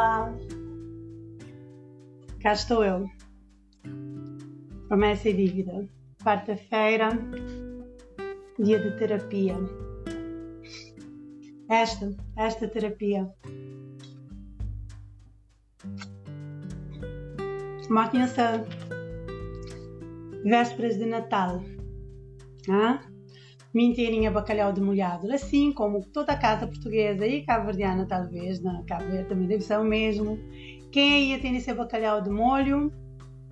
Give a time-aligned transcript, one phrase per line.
[0.00, 0.34] Olá,
[2.40, 3.04] cá estou eu.
[4.88, 5.86] Promessa e dívida.
[6.24, 7.10] Quarta-feira,
[8.58, 9.58] dia de terapia.
[11.68, 13.30] Esta, esta terapia.
[17.90, 18.40] Máquina-se
[20.44, 21.62] vésperas de Natal.
[22.70, 23.09] Ah?
[23.72, 29.04] Minteirinha bacalhau de molhado, assim como toda a casa portuguesa e cabo-verdiana talvez, na Cabo
[29.04, 30.38] Verde também deve ser o mesmo.
[30.90, 32.92] Quem aí tem esse bacalhau de molho,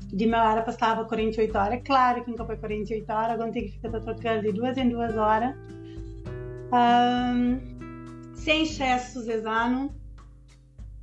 [0.08, 3.72] de meia hora passava 48 horas, claro que nunca foi 48 horas, agora tem que
[3.72, 5.54] ficar trocando de duas em duas horas.
[6.72, 9.94] Um, sem excessos esse ano,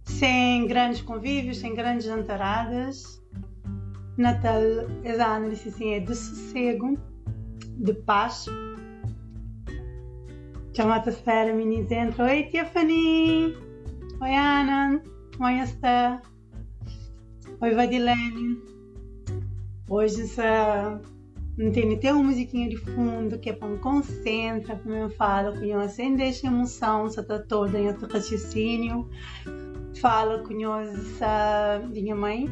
[0.04, 3.22] sem grandes convívios, sem grandes jantaradas.
[4.18, 4.62] Natal
[5.04, 6.98] esse ano, assim, é de sossego,
[7.78, 8.46] de paz
[10.76, 12.26] Chiamata Sfera Mini Centro.
[12.26, 13.56] Oi Tiffany!
[14.22, 15.02] Oi Ana!
[15.40, 16.20] Oi Esther!
[17.62, 18.62] Oi Vadilene!
[19.90, 21.00] Hoje essa...
[21.58, 25.58] não tem até uma musiquinha de fundo que é para me concentrar, como eu falo,
[25.58, 29.10] que eu assim deixa emoção, só está toda em outro raciocínio.
[30.02, 32.50] Falo com essa minha mãe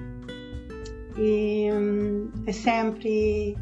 [1.18, 3.58] e hum, é sempre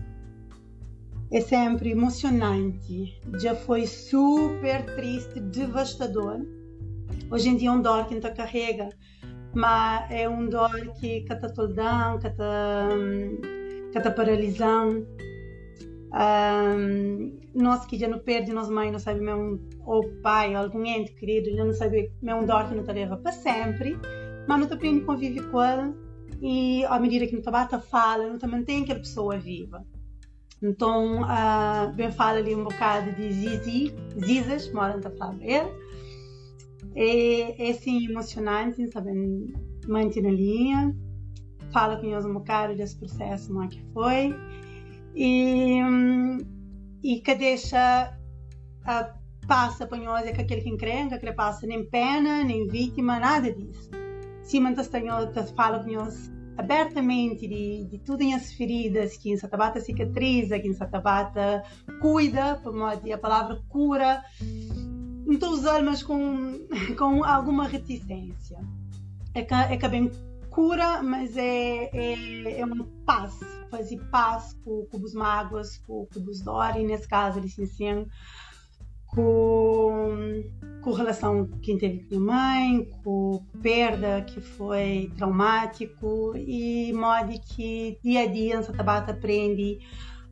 [1.31, 3.17] é sempre emocionante.
[3.39, 6.45] Já foi super triste, devastador.
[7.31, 8.89] Hoje em dia é um dor que ainda carrega,
[9.55, 12.27] mas é um dor que está toldão, que
[13.97, 15.05] está paralisão.
[16.13, 21.13] Um, nós que já não perde nossa mãe, não sabe mesmo, ou pai, algum ente
[21.13, 23.97] querido, já não sabe, é um dor que não te leva para sempre,
[24.45, 25.95] mas não te aprende a conviver com ela
[26.41, 29.85] e à medida que não te bate fala, não te mantém aquela pessoa viva.
[30.61, 35.67] Então, uh, bem fala ali um bocado de Zizi, Zizas, moram da Flávia.
[36.95, 39.53] É, é assim emocionante, sabem,
[39.87, 40.95] manter na linha,
[41.71, 44.35] fala com eles um bocado desse processo não é que foi
[45.15, 45.79] e,
[47.03, 48.17] e que deixa
[48.81, 53.19] uh, passa para nós é que aquele que encrenca, que passa nem pena, nem vítima,
[53.19, 53.89] nada disso.
[54.43, 54.85] Se mantém
[55.55, 60.73] fala com eles abertamente de, de em as feridas, que em Satabata cicatriza, que em
[60.73, 61.63] Satabata
[62.01, 64.23] cuida, modo a palavra cura.
[65.25, 66.67] Não estou usando, mas com,
[66.97, 68.59] com alguma reticência.
[69.33, 70.11] É que, é que bem
[70.49, 73.39] cura, mas é, é, é uma paz,
[73.69, 78.09] fazer paz com, com os mágoas, com, com os dores, nesse caso, licenciando,
[79.11, 80.43] com,
[80.81, 87.99] com relação quem teve com a mãe, com perda que foi traumático e modo que
[88.03, 89.79] dia a dia a Tabata aprende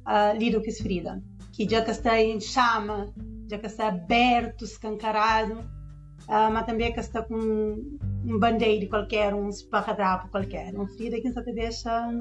[0.05, 1.21] a lidar com essa ferida.
[1.51, 3.13] Que já que está em chama,
[3.49, 9.49] já que está aberto, escancarado, uh, mas também que está com um band-aid qualquer, um
[9.49, 10.73] esparradrapo qualquer.
[10.73, 12.11] Uma ferida que te deixa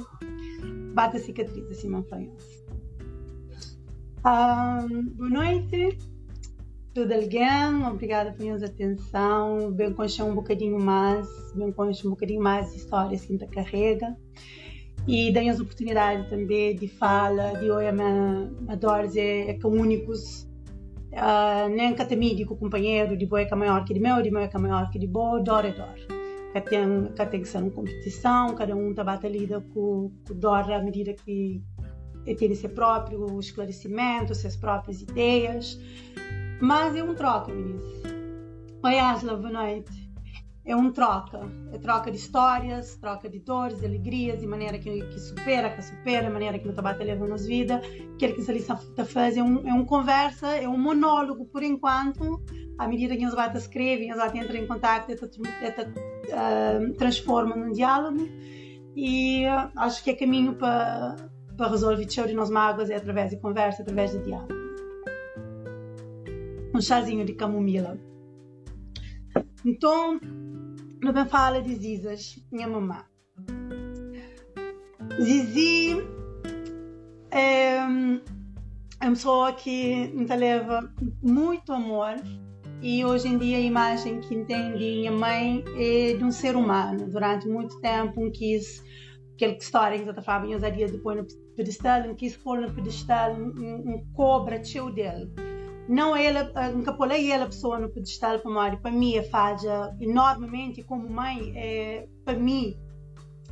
[0.92, 2.28] bate a cicatriz assim, foi
[4.24, 6.17] um, Boa noite
[6.98, 9.70] tudo alguém, obrigada por minha atenção.
[9.70, 14.16] Bem conhecer um bocadinho mais, bem conhecer um bocadinho mais histórias que a carrega.
[15.06, 17.92] E dei as oportunidades também de fala, de hoje a
[18.72, 20.42] adoro é que únicos,
[21.12, 24.32] uh, nem que tem com o companheiro, de boa é maior que de meu, de
[24.32, 25.94] meu é maior que de boa, dor é dor.
[26.52, 30.68] Que tem, que tem que ser uma competição, cada um está lida com, com dor
[30.72, 31.62] à medida que
[32.24, 35.78] tem seu próprio esclarecimento, suas próprias ideias.
[36.60, 37.84] Mas é um troca, meninas.
[38.84, 40.10] Oi, Asla, boa noite.
[40.64, 41.40] É um troca.
[41.72, 45.80] É troca de histórias, troca de dores, de alegrias, de maneira que, que supera, que
[45.80, 47.80] supera, maneira que não está levando nas vidas.
[48.14, 51.62] Aquilo que se ali está fazendo é um, é um conversa, é um monólogo por
[51.62, 52.42] enquanto.
[52.76, 58.28] À medida que eles vai escrevem, eles entram em contato, eles uh, transformam num diálogo.
[58.96, 61.14] E uh, acho que é caminho para
[61.56, 64.57] para resolver de nos mágoas é através de conversa, através de diálogo
[66.78, 67.98] um chazinho de camomila.
[69.66, 70.20] Então,
[71.02, 73.04] não me fala de Zizas, minha mamã.
[75.20, 75.96] Zizi
[77.32, 77.80] é, é
[79.02, 82.14] uma pessoa que me leva muito amor
[82.80, 87.10] e hoje em dia a imagem que entende minha mãe é de um ser humano.
[87.10, 88.84] Durante muito tempo não quis
[89.34, 91.26] aquela história que eu estava falando, usaria depois no
[91.56, 95.47] pedestal, não quis pôr no pedestal um, um cobra tio dele
[95.88, 100.82] não ela, nunca pulei ela pessoa no pedestal para mim, para mim é falha enormemente
[100.82, 102.76] como mãe, é, para mim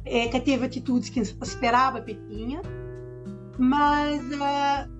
[0.05, 2.61] é, que teve atitudes que esperava que tinha,
[3.59, 4.97] mas uh,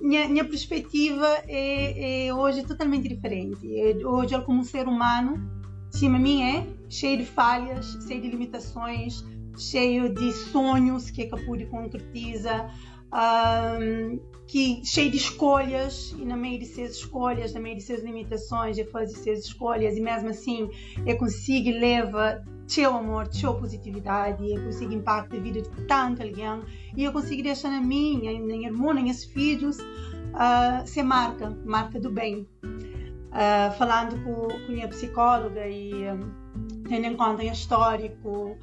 [0.00, 3.80] minha, minha perspectiva é, é, hoje totalmente diferente.
[3.80, 5.50] É, hoje, como um ser humano,
[5.90, 9.24] cima mim é cheio de falhas, cheio de limitações,
[9.56, 12.74] cheio de sonhos que a pude concretizar,
[13.12, 18.02] um, que cheio de escolhas e no meio de suas escolhas, no meio de suas
[18.02, 20.68] limitações, eu faço suas escolhas e mesmo assim
[21.06, 26.62] eu consigo levar teu amor, teu positividade, eu consigo impactar a vida de tanta alguém
[26.96, 31.50] e eu consigo deixar na minha, na minha irmã, nas minhas filhos, uh, ser marca,
[31.64, 32.46] marca do bem.
[32.62, 38.56] Uh, falando com, com minha psicóloga e um, tendo em conta o histórico,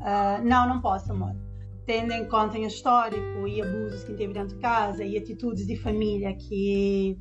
[0.00, 1.45] uh, não, não posso, amor.
[1.86, 5.76] Tendo em conta o histórico e abusos que teve dentro de casa e atitudes de
[5.76, 7.16] família que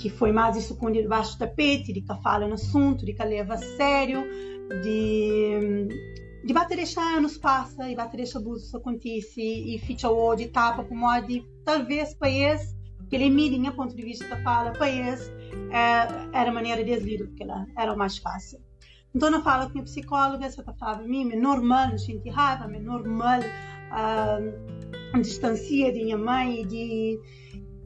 [0.00, 3.54] que foi mais escondido debaixo do tapete, de que fala no assunto, de que leva
[3.54, 4.24] a sério,
[4.82, 5.88] de
[6.44, 12.14] de bater anos passa e bater abusos acontece e fica hoje tapa como de talvez
[12.14, 12.30] para
[13.16, 15.30] ele mira em ponto de vista da fala para esse
[15.70, 17.44] é, era maneira de deslido porque
[17.76, 18.58] era o mais fácil
[19.14, 22.64] então eu falo com a psicóloga se ela fala mim é normal não sentir raiva
[22.64, 27.20] é normal uh, a distância de minha mãe e de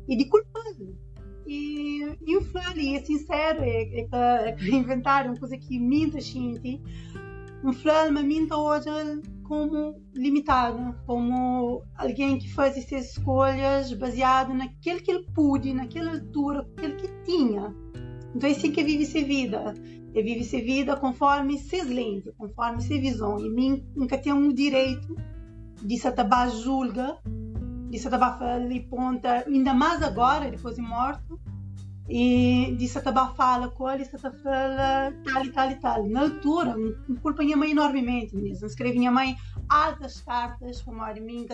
[0.08, 1.06] e de culpado
[1.46, 6.82] e, e o Flali é sincero, é, é, é que inventaram coisa que minta gente.
[7.62, 8.88] Um Flali me minta hoje
[9.44, 16.66] como limitado, como alguém que faz essas escolhas baseado naquilo que ele pôde, naquela altura,
[16.76, 17.72] aquilo que tinha.
[18.34, 19.74] Então é assim que vive sua vida.
[20.22, 23.38] Vive sua vida conforme seus lentes, conforme sua visão.
[23.38, 25.14] E mim nunca tem um direito
[25.82, 27.18] de se acabar julga
[27.88, 31.40] disse a e ponta, ainda mais agora, depois de morto,
[32.08, 36.08] e disse a fala com ele, disse fala tal e tal e tal.
[36.08, 38.66] Na altura, me culpa minha mãe enormemente mesmo.
[38.66, 39.36] Escrevi minha mãe
[39.68, 41.46] altas cartas para de mim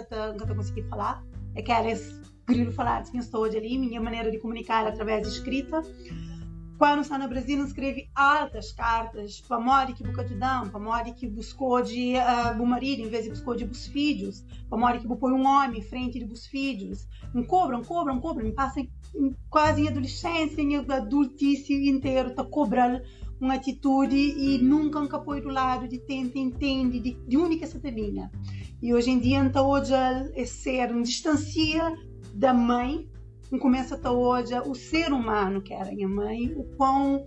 [0.51, 1.23] eu consegui falar.
[1.55, 5.29] É que era esse grilo falar, tinha estou ali, minha maneira de comunicar através de
[5.29, 5.83] escrita.
[6.83, 11.13] Quando está no Brasil, escreve altas cartas para Mori que buscou de dão, para Mori
[11.13, 14.99] que buscou de uh, o marido em vez de buscou de bus filhos, para Mori
[14.99, 17.07] que põe um homem em frente de bus filhos.
[17.33, 18.85] Me cobram, cobram, cobram, me passam
[19.49, 23.01] quase em adolescência, em adultice inteiro, está cobrando
[23.41, 28.29] uma atitude e nunca um apoio do lado de tenta, entende, de, de única minha.
[28.83, 31.97] E hoje em dia, então, hoje é ser um distancia
[32.35, 33.09] da mãe
[33.59, 37.25] começa até hoje o ser humano que era minha mãe, o quão,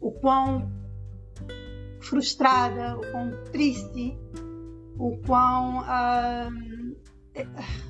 [0.00, 0.70] o quão
[2.00, 4.16] frustrada, o quão triste,
[4.98, 6.96] o quão uh,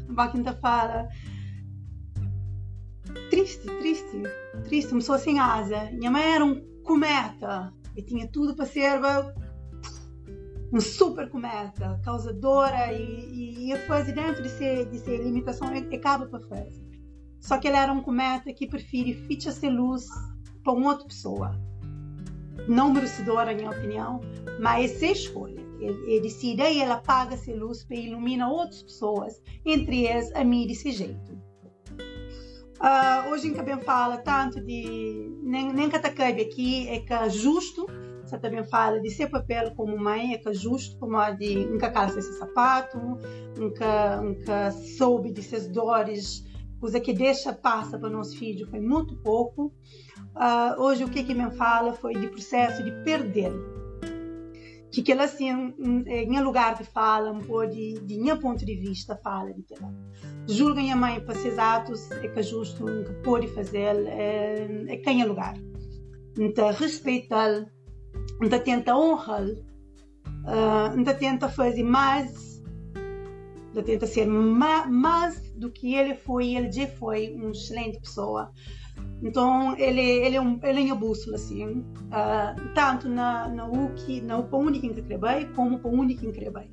[0.08, 1.08] Baquinta fala
[3.31, 4.23] triste, triste,
[4.64, 5.90] triste, uma pessoa sem asa.
[5.93, 9.00] Minha mãe era um cometa e tinha tudo para ser
[10.73, 16.26] um super cometa, causadora e, e, a fazer dentro de ser, de ser limitação acaba
[16.26, 16.86] para fazer.
[17.46, 20.04] Só que ele era um cometa que prefere ficha ser luz
[20.64, 21.56] para uma outra pessoa.
[22.66, 24.20] Não merecedora, minha opinião,
[24.60, 25.64] mas é escolha.
[25.78, 30.43] Ele, ele decide e ela apaga essa luz para iluminar outras pessoas, entre elas a
[30.43, 31.37] mim desse jeito.
[32.81, 37.12] Uh, hoje em que também fala tanto de nem, nem que cabe aqui é que
[37.12, 37.87] é justo
[38.22, 41.64] você também fala de seu papel como mãe é que é justo como a de
[41.64, 42.99] nunca calça esse sapato
[43.56, 46.44] nunca nunca soube de suas dores
[46.80, 49.73] coisa que deixa passa para o nosso filho foi muito pouco.
[50.35, 53.52] Uh, hoje o que que me fala foi de processo de perder.
[54.90, 55.75] Que que ela assim,
[56.06, 59.75] em lugar de fala, um pouco de, de minha ponto de vista, fala de que
[59.75, 59.92] ela
[60.47, 64.97] julga minha mãe para esses atos, é que é justo, que pode fazer, é, é
[64.99, 65.54] quem é lugar.
[66.38, 67.66] Então, respeita-lo,
[68.42, 72.55] então tenta honrar-lo, uh, então tenta fazer mais,
[73.76, 78.50] então tenta ser mais, mais do que ele foi, ele já foi uma excelente pessoa.
[79.23, 84.23] Então ele ele é um ele é uma bússola assim, uh, tanto na na UKI,
[84.23, 86.73] na onde que trabalhei, como para onde que trabalhei.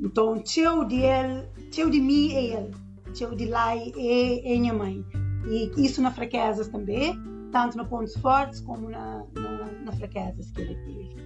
[0.00, 2.70] Então teu de ele, teu de mim é ele,
[3.18, 5.04] teu de lá é, é minha mãe.
[5.48, 7.18] E isso na fraquezas também,
[7.50, 11.24] tanto nos pontos fortes como na, na, na fraquezas que ele teve.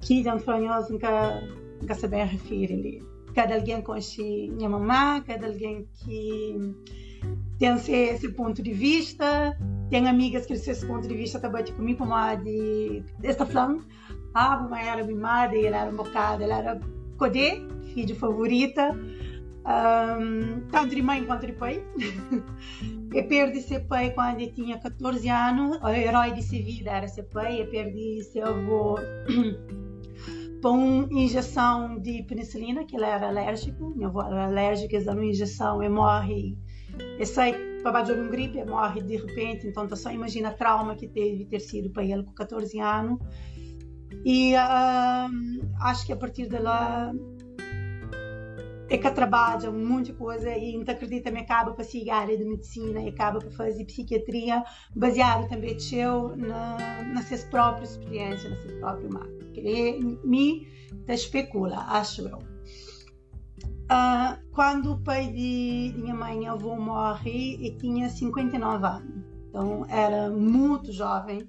[0.00, 1.42] Que de Antônio nunca
[1.80, 6.74] nunca saber referir ali cada alguém conhece minha mamã, cada alguém que
[7.58, 9.56] tem esse, ponto de vista.
[9.90, 13.84] Tem amigas que esse ponto de vista também de comigo, como a de esta falando,
[14.34, 16.80] ah, mamãe era mimada, ela era um bocado, ela era
[17.18, 17.60] Codê,
[17.92, 18.96] filho favorita,
[19.66, 21.84] um, tanto de mãe quanto de pai.
[23.12, 27.08] eu perdi seu pai quando eu tinha 14 anos, o herói de sua vida era
[27.08, 28.98] seu pai, eu perdi seu avô
[30.60, 35.14] para uma injeção de penicilina, que ele era alérgico, minha avó era alérgica, eles dão
[35.14, 36.58] uma injeção e morre.
[37.18, 40.94] E sai babá de um gripe, morre de repente, então tá só imagina a trauma
[40.94, 43.18] que teve ter sido para ele com 14 anos.
[44.24, 47.12] E uh, acho que a partir de lá
[48.90, 52.44] é que trabalha muita coisa e não acredita me acaba para seguir a área de
[52.44, 54.64] medicina e acaba para fazer psiquiatria
[54.96, 56.76] baseado também seu na,
[57.14, 59.49] nas suas próprias experiências, na sua própria marca.
[59.60, 60.66] Que ele me
[61.08, 62.38] especula, acho eu.
[63.90, 69.24] Uh, quando o pai de, minha mãe, minha avó, morre, eu tinha 59 anos.
[69.48, 71.48] Então, era muito jovem.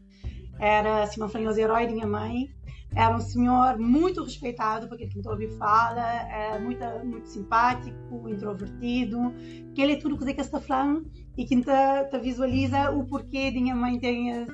[0.60, 2.50] Era, assim, uma famosa herói de minha mãe.
[2.96, 9.34] Era um senhor muito respeitado por aquilo que ouvi fala, é muito, muito simpático, introvertido,
[9.74, 11.72] que ele é tudo o que está falando e que te,
[12.10, 14.46] te visualiza o porquê de minha mãe ter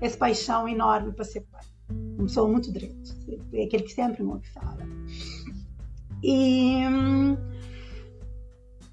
[0.00, 1.69] essa paixão enorme para ser pai.
[2.22, 3.16] Pessoa muito direito,
[3.52, 4.86] é aquele que sempre me fala.
[6.22, 6.82] E,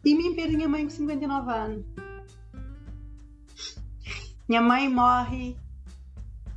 [0.06, 1.86] e me perde minha mãe com 59 anos.
[4.48, 5.58] Minha mãe morre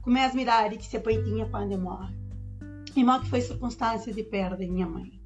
[0.03, 2.15] com a mesma idade que se pai tinha quando morre
[2.97, 5.21] e mal que foi circunstância de perda minha mãe.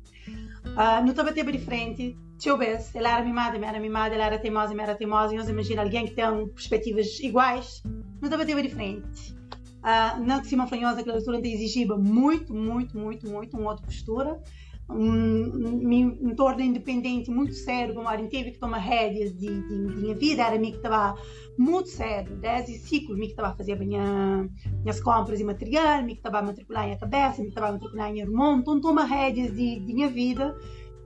[0.67, 4.25] Uh, não estava tempo de frente, se houvesse, ela era mimada, eu era mimada, ela
[4.25, 8.45] era teimosa, eu era teimosa, e nós imagina alguém que tem perspectivas iguais, não estava
[8.45, 9.37] tempo de frente.
[9.85, 14.41] Uh, não que Simão Flanhosa, aquela altura, exigia muito, muito, muito, muito uma outra postura,
[14.89, 20.15] um, entorno independente muito sério, como era teve que tomar rédeas de, de, de, minha
[20.15, 21.19] vida, era mim que estava
[21.59, 24.49] muito sério, desde ciclo, mim que estava a fazer minha,
[24.81, 27.69] minhas compras e material, mim que estava a matricular em a cabeça, mim que estava
[27.69, 30.57] a matricular em irmão, então toma rédeas de, de minha vida,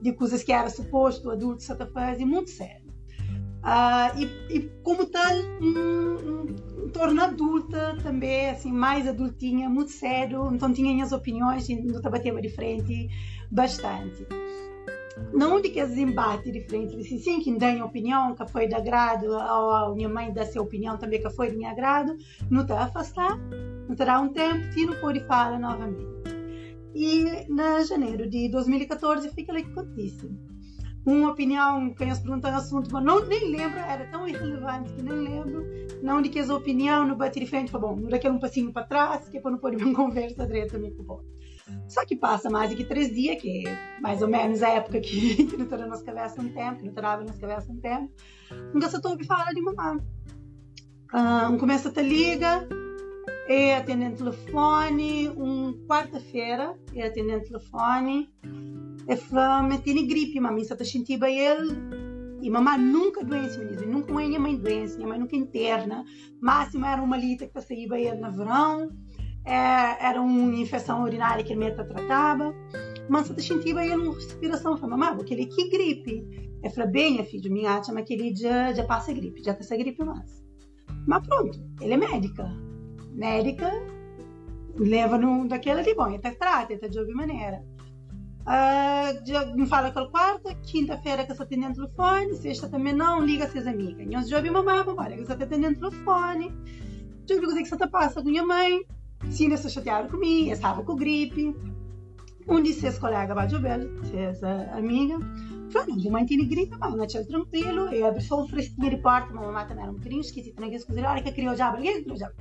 [0.01, 2.87] de coisas que era suposto adulto a fazer, muito sério.
[3.59, 6.55] Uh, e, e, como tal, um, um,
[6.99, 12.19] torno adulta também, assim, mais adultinha, muito sério, então tinha minhas opiniões e não estava
[12.19, 13.07] de frente
[13.49, 14.27] bastante.
[15.33, 18.75] Não de que as embate de frente, disse sim, que tem opinião, que foi de
[18.75, 22.17] agrado, a minha mãe dá sua opinião também, que foi de meu agrado,
[22.49, 23.37] não está afastar,
[23.87, 26.05] não terá um tempo, tiro pode falar novamente.
[26.93, 30.29] E na janeiro de 2014 fica ali que acontece.
[31.05, 35.13] Uma opinião, quem as perguntam assunto, mas não, nem lembro, era tão irrelevante que nem
[35.13, 35.65] lembro,
[36.01, 38.85] não de que as opinião bate de frente, foi bom, não daquele um passinho para
[38.85, 41.21] trás, que é para não pôr uma conversa direto comigo, bom.
[41.87, 44.99] Só que passa mais do que três dias, que é mais ou menos a época
[44.99, 48.11] que, que não está nas cabeças um tempo, que não estava nas cabeças um tempo,
[48.73, 49.99] nunca se ouve falar de mamãe.
[51.13, 52.67] Um, começa a te liga,
[53.49, 58.29] é atendendo telefone, um quarta-feira, é atendendo telefone,
[59.07, 61.75] é falando, tem gripe, mamãe, está sentindo ele,
[62.43, 66.05] e mamãe nunca doença, menina, nunca minha mãe doença, minha mãe nunca interna,
[66.39, 68.91] máximo era uma lita que passei ele no verão,
[69.45, 72.53] é, era uma infecção urinária que ele meta tratava.
[73.09, 74.77] Mas eu senti aí uma respiração.
[74.77, 76.23] Falei, mamãe, aquele que gripe.
[76.61, 80.03] Eu falei, bem, minha filha, minha chama aquele já, já passa gripe, já passa gripe
[80.03, 80.43] mais.
[81.07, 82.68] Mas pronto, ele é médica.
[83.19, 83.69] Médica
[84.77, 87.61] leva no, daquela ali, bom, tá trata, tá de alguma maneira.
[88.41, 93.43] Uh, me fala aquela quarta, quinta-feira que eu estou atendendo telefone, sexta também não, liga
[93.43, 94.07] às suas amigas.
[94.07, 96.51] E já ouvi mamãe, mamãe, que eu estou atendendo telefone,
[97.27, 98.81] já vi que você está passando com minha mãe,
[99.29, 101.55] Sim, se chatearam comigo, estava com gripe.
[102.47, 104.41] Um de seus colegas vai jogar, seus
[104.73, 105.19] amiga,
[105.71, 109.31] falou, não, mãe tem gripe, mas não tinha tranquilo, e só um fresquinho de porta,
[109.31, 111.71] mas a mamãe também era um bocadinho esquisita, não quis cozer, olha que criou já,
[111.73, 112.31] ninguém criou já.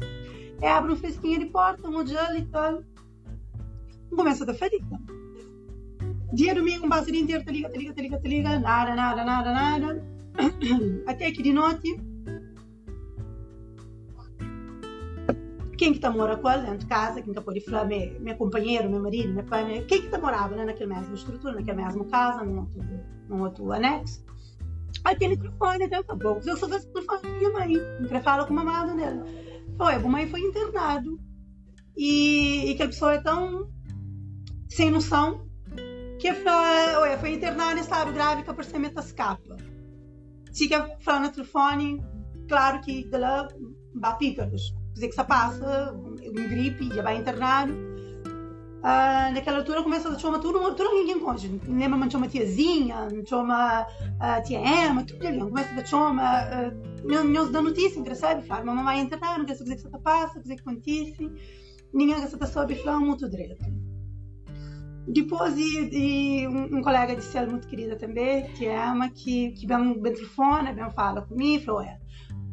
[0.61, 2.83] E abre um fresquinho de porta, um gel e tal.
[4.15, 4.99] Começa a fazer, então.
[6.33, 9.25] Dia domingo, um base inteiro, te liga, te liga, te liga, te liga, nada, nada,
[9.25, 10.05] nada, nada.
[11.07, 11.99] Até que de noite,
[15.79, 18.37] quem que tá mora com ela dentro de casa, quem que pode falar, meu, meu
[18.37, 21.83] companheiro, meu marido, meu pai, meu, quem que tá morava né, naquela mesma estrutura, naquela
[21.83, 22.83] mesma casa, num outro,
[23.29, 24.23] num outro anexo.
[25.05, 26.41] Aí tem telefone, até tá bom.
[26.45, 29.25] Eu só vejo o da minha mãe, eu falo com a mamada dela.
[29.79, 31.19] Foi, a mãe foi internado
[31.97, 33.71] e, e que a pessoa é tão
[34.69, 35.49] sem noção
[36.19, 39.57] que foi, foi internada em estado grave que apareceu metascapa.
[40.53, 42.03] Fica falando no telefone,
[42.49, 43.49] claro que dela
[43.95, 47.73] bapícaros dizer que se passa, um gripe, já vai internado.
[48.79, 51.49] Uh, naquela altura começa a chamar tudo, tudo ninguém conhece.
[51.67, 55.41] Lembra, mas chama tiazinha, chama uh, tia Emma, tudo ali.
[55.41, 56.73] Começa a chamar,
[57.05, 60.39] não dá notícia, engraçado, fala, mamãe vai internar, não quer saber o que se passa,
[60.39, 61.31] o que acontece.
[61.93, 63.65] Ninguém quer saber sobre, fala muito direto.
[65.07, 69.53] Depois de, de um, um, colega de cela muito querida também, que é Emma, que,
[69.53, 71.99] que um telefone, vem fala comigo, falou, é,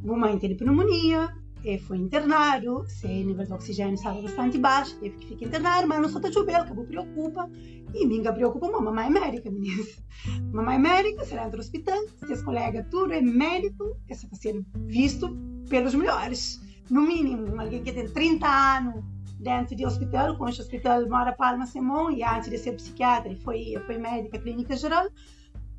[0.02, 1.45] mamãe tem pneumonia, e
[1.88, 6.00] foi internado, se o nível de oxigênio estava bastante baixo, teve que ficar internado, mas
[6.00, 7.50] não só chovendo, que me preocupa,
[7.94, 10.04] e me preocupa uma mamãe médica, meninas.
[10.54, 15.36] Mamãe médica, será entra no hospital, seus colegas, tudo é médico, que está sendo visto
[15.68, 16.62] pelos melhores.
[16.90, 19.04] No mínimo, alguém que tem 30 anos
[19.40, 23.74] dentro do hospital, com o hospital Mora Palma Simão, e antes de ser psiquiatra, foi,
[23.86, 25.08] foi médica clínica geral,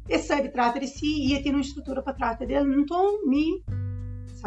[0.09, 3.63] e sabe, trata de si, e tem uma estrutura para tratar dele, então me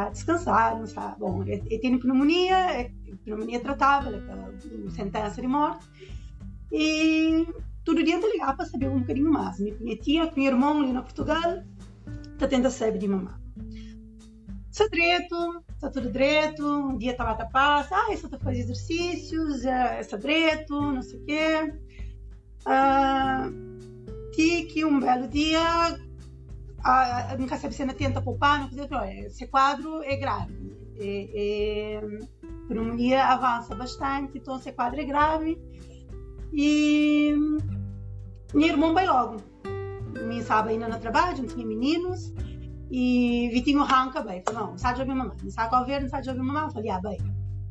[0.07, 2.91] descansar, não está, bom, ele, tem pneumonia, é,
[3.25, 5.85] pneumonia tratável, é sentença de morte,
[6.71, 7.45] e
[7.83, 9.59] todo dia eu ligar para saber um bocadinho mais.
[9.59, 11.63] Minha tia, meu irmão ali na Portugal,
[12.33, 13.33] está tendo saber de mamãe.
[14.71, 19.65] Está direito, está tudo direito, um dia estava a paz, ah, isso está fazendo exercícios,
[19.99, 21.73] está direito, não sei o quê.
[24.71, 25.99] Que um belo dia
[26.83, 30.69] a, nunca sabe se ainda tenta poupar, não dizer, olha, esse quadro é grave.
[31.01, 32.01] É, é,
[32.67, 35.59] pneumonia avança bastante, então esse quadro é grave.
[36.53, 37.33] E
[38.53, 39.37] meu irmão vai logo.
[40.25, 42.33] Me sabe ainda no trabalho, não tinha meninos.
[42.91, 44.41] E Vitinho arranca bem.
[44.43, 45.37] Falei, não, não sabe de ouvir mamãe.
[45.43, 46.71] Não sabe qual ver, não sabe de ouvir mamãe.
[46.71, 47.17] Falei, ah, bem.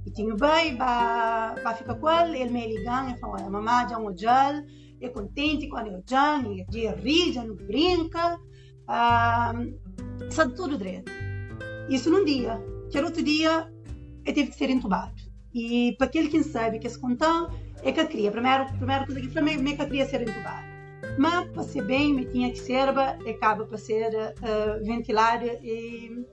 [0.05, 2.39] Vitinho bem, vai, ficar com ele.
[2.39, 4.65] Ele me ligando, ele falou, olha, mamãe já é um gel.
[5.01, 6.67] É contente quando eu já, ele
[7.03, 8.39] ri, já não brinca
[8.89, 9.53] ah,
[10.31, 11.13] sabe tudo direito.
[11.89, 12.61] Isso num dia.
[12.91, 13.71] Que outro dia
[14.25, 15.15] eu tive que ser entubado.
[15.55, 17.51] E para aquele que sabe que esse contão
[17.83, 18.31] é que eu queria.
[18.31, 20.67] Primeiro, primeira coisa que mim é que eu queria ser entubado.
[21.19, 26.25] Mas para ser bem, me tinha que ser, acaba para ser uh, ventilado e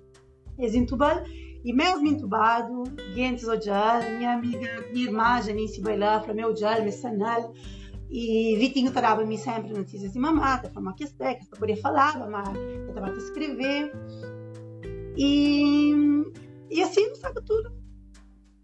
[0.57, 1.23] desentubado.
[1.63, 2.83] E mesmo entubado,
[3.15, 7.53] gente odiar, minha amiga, minha irmã Janice vai lá para meu odiar, me sanal.
[8.09, 12.89] E Vitinho trava-me sempre notícias de mamata, para que técnicas, para poder falar, mas eu
[12.89, 13.91] estava a escrever.
[15.17, 15.91] E,
[16.69, 17.73] e assim, sabe tudo.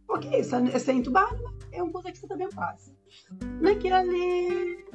[0.08, 1.40] Ok, essa, essa entubada
[1.72, 2.94] é uma coisa que você também faz.
[3.62, 4.86] Naquele.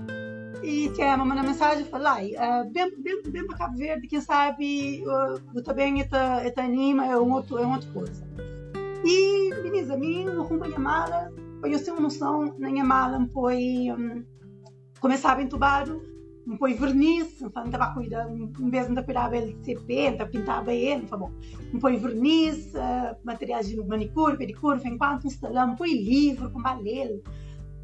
[0.62, 4.20] E tinha a mamãe na mensagem falar, uh, bem, bem, bem para Cabo Verde, quem
[4.20, 8.26] sabe uh, também está é anima, é, um outro, é uma outra coisa.
[9.04, 11.32] E, meninas, a mim, arrumo a minha mala,
[11.62, 13.92] eu tenho noção, na minha mala foi.
[13.92, 14.35] Um,
[15.00, 16.02] começava entubado,
[16.46, 21.06] um põe verniz, não estava cuidando, um vez não cuidava ele de serpente, pintava ele,
[21.06, 21.32] tá bom.
[21.80, 27.20] Põe verniz, uh, materiais de manicure, pedicure, enquanto instalamos, põe livro com balelo.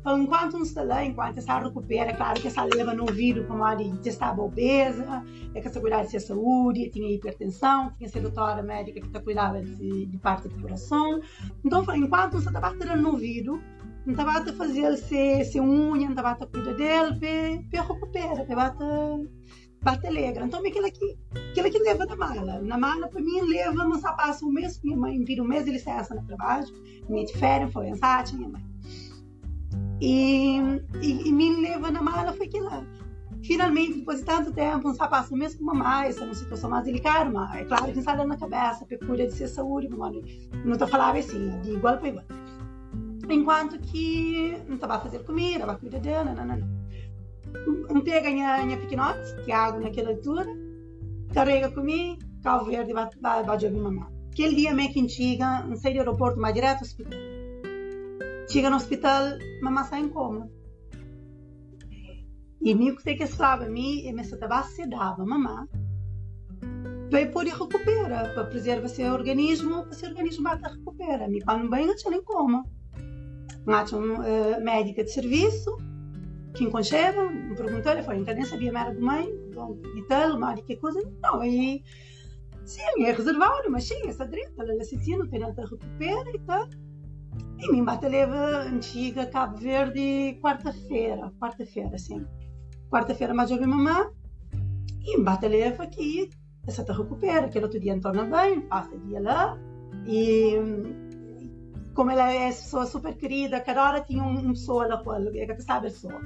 [0.05, 4.43] Enquanto instalamos, enquanto essa recupera, claro que essa leva no ouvido como a de estava
[4.43, 10.07] obesa, é que essa cuidava de saúde, tinha hipertensão, tinha sedutora médica que cuidava de,
[10.07, 11.21] de parte do coração.
[11.65, 13.63] Então, enquanto você estava tirando no ouvido,
[14.05, 18.75] não estava a fazer se, se unha, não estava a cuidar dele, para recuperar, para
[19.83, 20.45] bate alegre.
[20.45, 21.19] Então, aquilo aqui,
[21.51, 22.61] aquilo aqui leva na mala.
[22.61, 25.73] Na mala, para mim, leva, mas passa um mês, minha mãe vira um mês de
[25.73, 26.67] licença no trabalho,
[27.09, 28.65] minha de férias, foi ansate, minha mãe.
[30.01, 30.59] E,
[31.01, 32.85] e, e me leva na mala foi aquilo lá.
[33.45, 36.71] Finalmente, depois de tanto tempo, um passa um mês com mamãe, essa é uma situação
[36.71, 40.23] mais delicada, mas é claro que está na cabeça, procura de ser saúde, mamãe.
[40.65, 42.25] Não estou falando assim, de igual para igual
[43.29, 45.79] enquanto que não estava a fazer comida, estava
[46.45, 46.83] não.
[47.91, 50.47] Um pega a minha pequenote, que é água naquela altura,
[51.33, 53.09] carrega comigo, carro verde, vai,
[53.51, 54.07] ouvir mamãe.
[54.33, 57.19] Aquele dia, meio que chega, não sei do aeroporto, mas direto ao hospital.
[58.49, 59.25] Chega no hospital,
[59.63, 60.51] mamãe está em coma.
[62.63, 65.67] E me que que falava a mim, e me estava sedava mamãe,
[67.11, 71.29] para poder recuperar, para preservar seu organismo, para seu organismo vai recuperar.
[71.29, 72.65] Me quando bem, eu tinha em coma
[73.67, 75.77] mate uh, médica de serviço
[76.55, 79.27] que encontrava, me perguntou, ele falou, então nem sabia mais de mãe,
[79.97, 81.83] e tal, mais que coisa, não, aí
[82.65, 86.69] sim, é reservado, mas sim, essa direita, ela assassina, tem ela recupera e tal.
[87.59, 92.27] E me bate leva antiga Cabo Verde quarta-feira, quarta-feira, sim.
[92.91, 94.11] Quarta-feira mais jovem mamã,
[95.05, 96.29] e me bate leva aqui,
[96.67, 99.59] essa te recupera, aquele outro dia torna bem, passa dia lá,
[100.07, 100.57] e
[101.95, 105.89] como ela é pessoa super querida, cada hora tinha uma pessoa da qual, que sabe
[105.89, 106.21] a pessoa.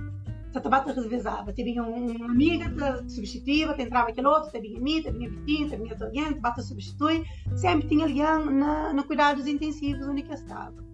[0.52, 1.52] Só estava revezava.
[1.52, 2.70] Tinha uma amiga
[3.02, 7.24] que substituía, entrava aquele outro, tinha mim, tinha Vitinho, tinha alguém, bata substitui.
[7.56, 10.84] Sempre tinha alguém na, na cuidados intensivos onde que estava.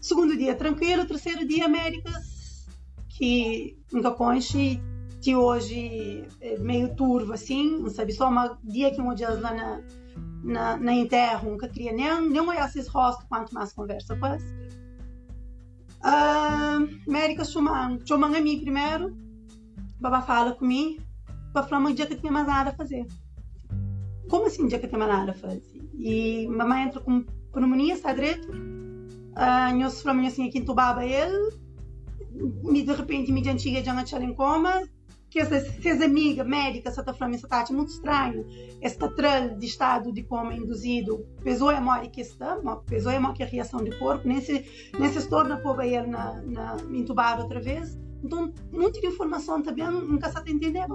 [0.00, 1.06] Segundo dia, tranquilo.
[1.06, 2.68] Terceiro dia, Américas,
[3.08, 4.80] que nunca conche,
[5.20, 9.52] que hoje é meio turvo assim, não sabe só, um dia que um dia lá
[9.52, 9.82] na
[10.48, 10.92] na, na
[11.44, 14.44] nunca queria nem, nem olhar esses rostos, quanto mais conversa com eles.
[16.00, 19.16] Uh, médica chamam, chamam a mim primeiro,
[20.00, 21.02] baba fala comigo,
[21.52, 23.06] para falar um dia que tinha mais nada a fazer.
[24.30, 25.62] Como assim dia que tinha mais nada a fazer?
[25.98, 28.48] E mamãe entra com pneumonia, está direito.
[28.50, 31.56] Uh, eu sofri assim aqui entubava ele.
[32.72, 34.82] E de repente, mídia antiga já em coma.
[35.30, 38.46] Que essa, essa amiga médica, essa falando, essa tá muito estranho.
[38.80, 43.42] Esse trel de estado de coma induzido, pesou a morte que está, pesou a morte
[43.42, 44.64] a reação do corpo, nem se,
[44.98, 47.98] nem se torna para ele na, na, entubado outra vez.
[48.22, 50.86] Então, muita informação também, nunca se entender.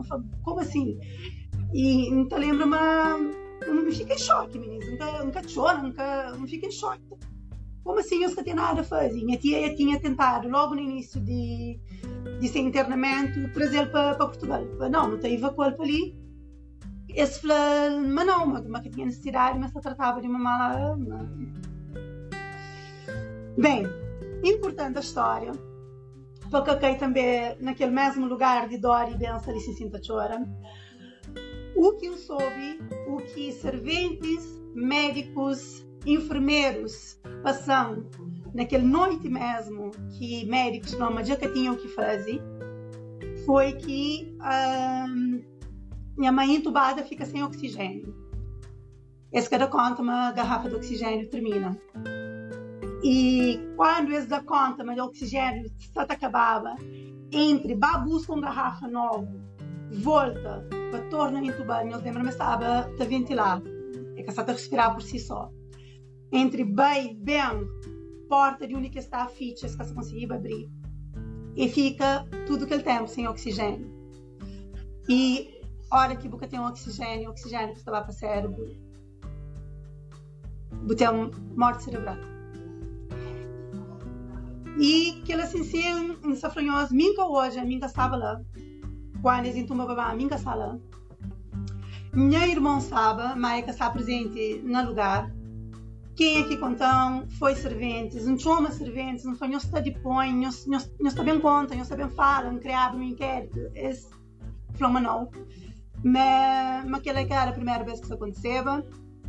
[0.44, 0.98] Como assim?
[1.74, 2.76] E então lembra-me
[3.68, 4.90] eu não fiquei em choque, meninas.
[4.90, 7.04] Nunca, nunca choro, nunca não fiquei em choque.
[7.84, 9.24] Como assim eu nunca tinha nada a fazer?
[9.24, 11.80] Minha tia tinha tentado, logo no início de,
[12.40, 14.64] de ser internamento, trazê-lo para, para Portugal.
[14.90, 16.18] Não, não tem com para ali.
[17.10, 20.98] Esse falou, mas não, mas, mas que tinha necessidade, mas se tratava de uma mala.
[23.58, 23.86] Bem,
[24.44, 25.52] importante a história,
[26.50, 30.42] porque eu também naquele mesmo lugar de dor e benção de se sinta chora
[31.76, 38.06] o que eu soube, o que serventes, médicos, enfermeiros passam
[38.54, 42.42] naquela noite mesmo que médicos não que tinham que fazer,
[43.46, 44.36] foi que
[46.18, 48.16] minha mãe entubada fica sem oxigênio.
[49.32, 51.78] Esse cada conta uma garrafa de oxigênio termina.
[53.04, 56.76] E quando esse da conta, mas o oxigênio está acabava,
[57.32, 59.28] entre babus com garrafa nova,
[59.92, 63.62] volta para torna entubar, nós lembra mas estava a ventilar,
[64.16, 65.52] é que está a respirar por si só.
[66.36, 67.68] Entre bem, bem,
[68.28, 70.68] porta de que está a ficha, se você conseguir abrir,
[71.56, 73.88] e fica tudo que ele tem sem oxigênio.
[75.08, 78.66] E hora que você tem um oxigênio, oxigênio que estava para o cérebro,
[80.96, 81.08] tem
[81.56, 82.18] morte cerebral.
[84.80, 88.42] E que ele assim, sim, em Safranhoso, minha hoje, minha estava lá,
[89.22, 89.56] quando eles
[89.94, 90.82] para a minha sala.
[92.12, 95.32] Minha irmã sabe, mas que está presente no lugar.
[96.16, 100.32] Quem é que contam foi serventes, não chama serventes, não foi não está de põe,
[100.32, 103.60] não está bem conta, não está bem fala, não criava um inquérito.
[103.74, 104.08] Esse
[104.76, 105.30] flama não.
[106.04, 108.64] Mas, mas aquela era a primeira vez que isso aconteceu.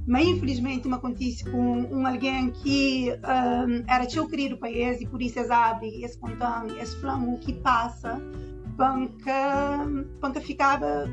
[0.07, 5.23] Mas infelizmente me acontece com um alguém que um, era seu querido país e por
[5.23, 8.21] isso eles abrem esse contão, esse flamo que passa
[8.77, 9.87] panca,
[10.21, 11.09] panca ficava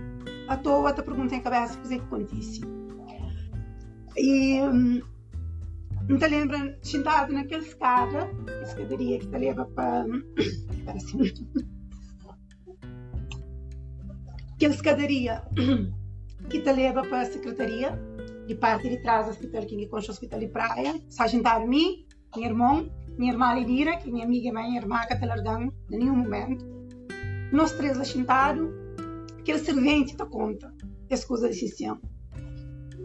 [0.48, 2.62] à toa, a pergunta em cabeça, o que é acontece?
[4.18, 4.60] E
[6.12, 8.30] não te lembra, sentado naquela escada,
[8.62, 10.06] escadaria que te leva para.
[14.54, 15.42] Aquela escadaria
[16.50, 17.98] que te leva para a secretaria,
[18.46, 22.06] de parte de trás do hospital, que é o hospital de praia, só sentar mim,
[22.36, 25.74] meu irmão, minha irmã Lidira, que é minha amiga e minha irmã, que te largando,
[25.92, 26.70] em nenhum momento
[27.54, 28.70] nós três assentados,
[29.40, 30.74] aquele servente da conta,
[31.10, 31.88] as coisas assim.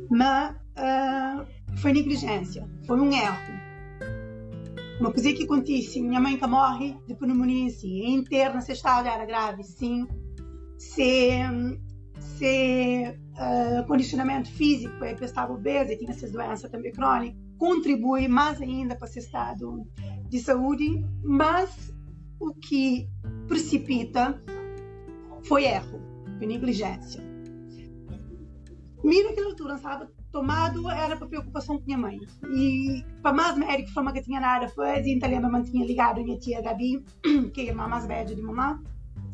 [0.09, 3.57] Mas uh, foi negligência, foi um erro.
[5.01, 9.07] Uma coisa que acontece, minha mãe que morre de pneumonia, sim, é interna, se está
[9.07, 10.07] era grave, sim.
[10.79, 11.31] Se,
[12.19, 18.97] se uh, condicionamento físico, eu estava obesa tinha essas doenças também crônicas, contribui mais ainda
[18.97, 19.87] para esse estado
[20.29, 21.95] de saúde, mas
[22.41, 23.09] o que
[23.47, 24.43] precipita
[25.45, 26.01] foi erro,
[26.39, 27.23] foi negligência.
[29.05, 30.16] Mira naquela altura, sabe?
[30.37, 32.21] Tomado era para preocupação com minha mãe.
[32.55, 36.39] E para mais médico, foi uma que tinha nada fazer, então ela mantinha ligado minha
[36.39, 37.03] tia Gabi,
[37.55, 38.77] que é a irmã mais velha de mamãe.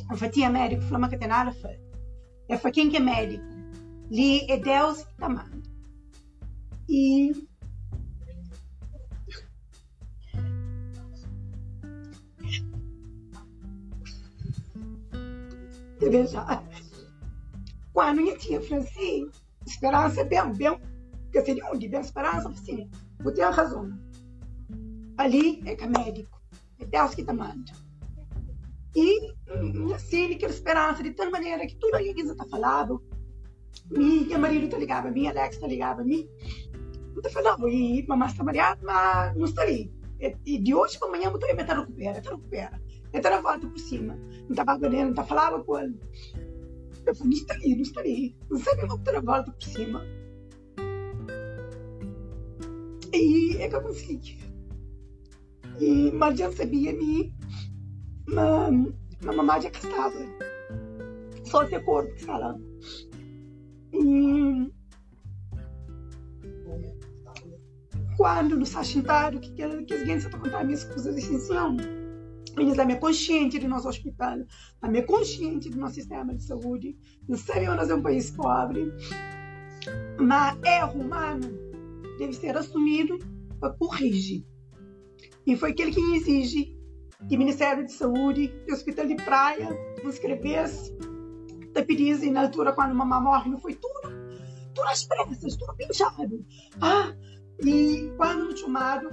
[0.08, 1.80] Eu tia médico, foi uma que tinha nada fazer.
[2.48, 3.42] Eu falei, quem que é médico?
[4.12, 5.60] Li é Deus que está manda.
[6.88, 7.32] E.
[17.92, 19.28] Quando minha tia falou assim,
[19.66, 20.78] esperança é bem, bem,
[21.32, 22.90] que seria de bem esperança, assim,
[23.20, 23.90] vou ter a razão.
[25.16, 27.72] Ali é que é é manda.
[28.94, 29.32] E
[29.94, 33.02] assim, ele quer esperança de tal maneira que tudo aí que está falando,
[33.90, 36.28] minha marido está ligado a mim, Alex está ligado a mim,
[37.12, 39.90] não está falando, e mamãe está mariada, mas não está ali.
[40.44, 42.82] E de hoje para amanhã eu estou a meter recupera, recupera.
[43.12, 44.14] Então ela volta por cima.
[44.14, 45.98] Não estava ganhando, não estava falando com ele.
[47.04, 48.36] Eu falei, não está ali, não está ali.
[48.48, 50.04] Não sabe como ela volta por cima.
[53.12, 54.38] E é que eu consegui.
[55.80, 57.34] E, mas já sabia me,
[58.26, 58.94] mas,
[59.26, 60.14] a mamãe já estava.
[61.44, 62.58] Só de acordo que fala.
[63.92, 64.72] E
[68.16, 71.76] quando nos sentaram que, que, que as gente está contando minhas coisas essenciais
[72.58, 74.38] eles também é consciente do nosso hospital,
[74.80, 76.96] também é consciente do nosso sistema de saúde.
[77.26, 78.92] Não sabemos nós é um país pobre,
[80.20, 81.71] mas erro humano
[82.18, 83.18] deve ser assumido
[83.58, 84.44] para corrigir.
[85.46, 86.76] E foi aquele que exige
[87.28, 89.68] que o Ministério de Saúde, do Hospital de Praia,
[90.08, 90.96] escrevesse,
[91.72, 94.12] te pedisse na altura quando a mamãe morre, não foi tudo,
[94.74, 96.44] tudo às pressas, tudo pinchado.
[96.80, 97.14] Ah,
[97.64, 99.10] e quando me chamaram,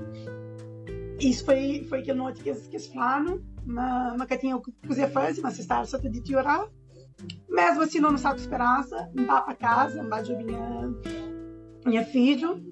[1.19, 5.09] isso foi, foi aquele noite que, eles falaram, mas, mas que tinha o que fazer
[5.09, 6.67] fazer, mas está só de orar.
[7.49, 10.95] Mesmo assim, não sabe esperança, não vá para casa, não vai minha,
[11.85, 12.63] minha filho.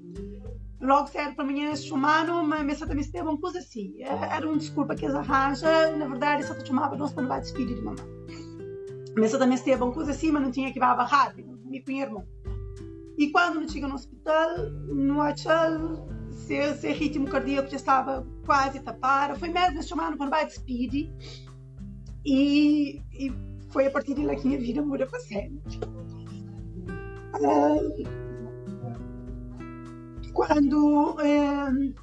[0.80, 3.96] Logo cedo para mim chamaram, mas me também teve uma coisa assim.
[4.00, 7.76] Era uma desculpa que eles arranjam, na verdade, só te chamava nós para vai despedir
[7.76, 8.06] de mamãe.
[9.18, 12.28] Mas também teve uma coisa assim, mas não tinha que ir rápido, me o irmão.
[13.18, 18.78] E quando não chega no hospital, no hotel, seu, seu ritmo cardíaco já estava quase
[18.78, 19.36] a tapar.
[19.38, 21.12] Foi mesmo chamado para vai despedir.
[22.24, 23.34] E, e
[23.70, 25.80] foi a partir de lá que minha vida muda para sempre.
[27.42, 28.27] Uh,
[30.38, 31.94] quando uh,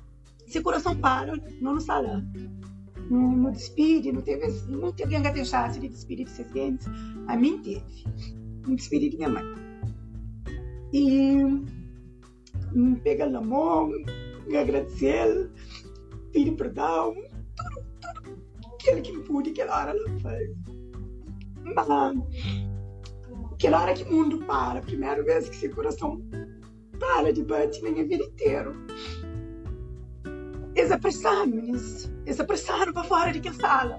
[0.49, 2.21] seu coração para, não lá.
[3.09, 6.89] Não, não despede, não teve, não teve a chance de despedir de seus dentes.
[7.29, 7.85] A mim teve.
[8.67, 9.45] Me despedi de minha mãe.
[10.93, 11.37] E
[12.73, 13.93] me pega na mão,
[14.49, 15.49] me agradecer,
[16.33, 17.15] pedir perdão,
[17.57, 17.87] tudo,
[18.25, 20.57] tudo aquilo que pude, aquela hora ela fez.
[21.63, 21.87] Mas,
[23.53, 26.21] aquela hora que o mundo para, primeira vez que seu coração
[26.99, 28.73] para de bater na minha vida inteira.
[30.75, 33.99] Eles apressaram, eles, eles apressaram para fora daquela sala.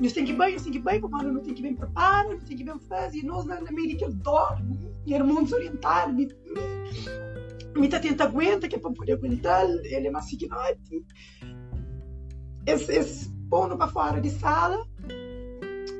[0.00, 2.56] Nós temos que bem, temos que bem, porque não tem que bem preparar, não tem
[2.56, 6.60] que bem fazer, e nós na, meio daquele dorme, e era muito desorientado, me, me,
[7.76, 11.04] muita gente aguenta, que é para poder aguentar, ele é mais signote.
[12.66, 14.86] Esse, esse pondo para fora de sala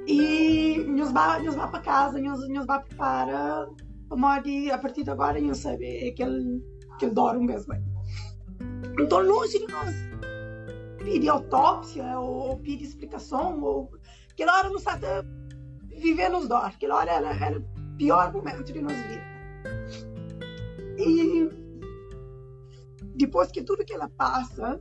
[0.07, 3.69] e nos vai para casa, nos, vai para
[4.17, 6.63] modo a partir de agora não sabe que ele,
[6.99, 7.75] que ele dorme mesmo.
[9.01, 9.95] Então longe de nós
[10.99, 13.91] pedir autópsia ou, pedir explicação ou
[14.31, 15.07] aquela hora não sabe
[15.89, 19.31] viver nos dor, aquela hora era, era o pior momento de nossa vida.
[20.99, 21.51] E
[23.17, 24.81] depois que tudo que ela passa,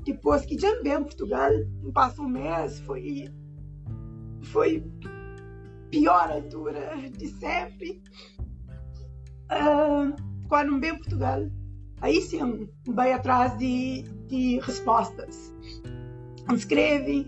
[0.00, 1.50] depois que já vem Portugal,
[1.92, 3.28] passa um mês, foi
[4.42, 4.82] foi
[5.90, 8.02] pior altura de sempre.
[9.50, 10.14] Uh,
[10.48, 11.48] quando vem Portugal,
[12.00, 15.54] aí sim vai atrás de, de respostas.
[16.52, 17.26] Escreve,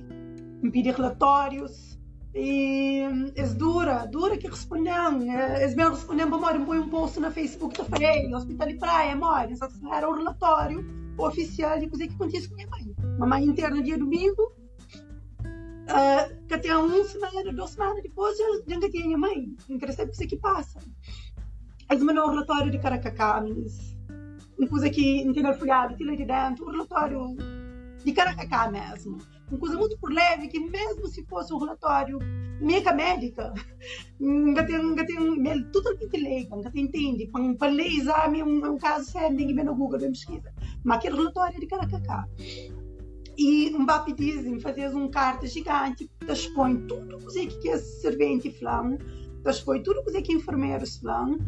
[0.63, 1.89] me pede relatórios,
[2.35, 3.03] e
[3.35, 4.93] é dura, dura que respondem.
[5.61, 9.49] Eles bem respondem, amor, põe um post na Facebook da Freire, Hospital de Praia, amor.
[9.93, 10.85] Era um relatório
[11.19, 12.95] oficial de coisa que acontece com minha mãe.
[13.19, 14.53] Mamãe interna dia domingo,
[15.43, 19.57] uh, que até uma semana, duas semanas depois, eu já tinha minha mãe.
[19.69, 20.79] Não quero saber o que passa.
[21.97, 23.43] Mandam um relatório de Caracacá,
[24.59, 27.37] uma coisa que tem folhado, tira de dentro, um relatório
[28.05, 29.19] de Caracacá mesmo.
[29.51, 32.19] Uma coisa muito por leve, que mesmo se fosse um relatório
[32.61, 33.55] médica médica,
[34.19, 35.17] nunca tem, nunca tem,
[35.73, 39.75] totalmente leiga, nunca tem entende, para ler exame, um, um caso sério, ninguém vê no
[39.75, 40.53] Google, vê pesquisa,
[40.85, 42.29] mas aquele relatório é de caracacá.
[43.37, 48.51] E um BAP dizem, fazer um carta gigante, que expõe tudo o que é servente
[48.51, 48.99] flam,
[49.47, 51.39] expõe tudo o que é enfermeiro flam,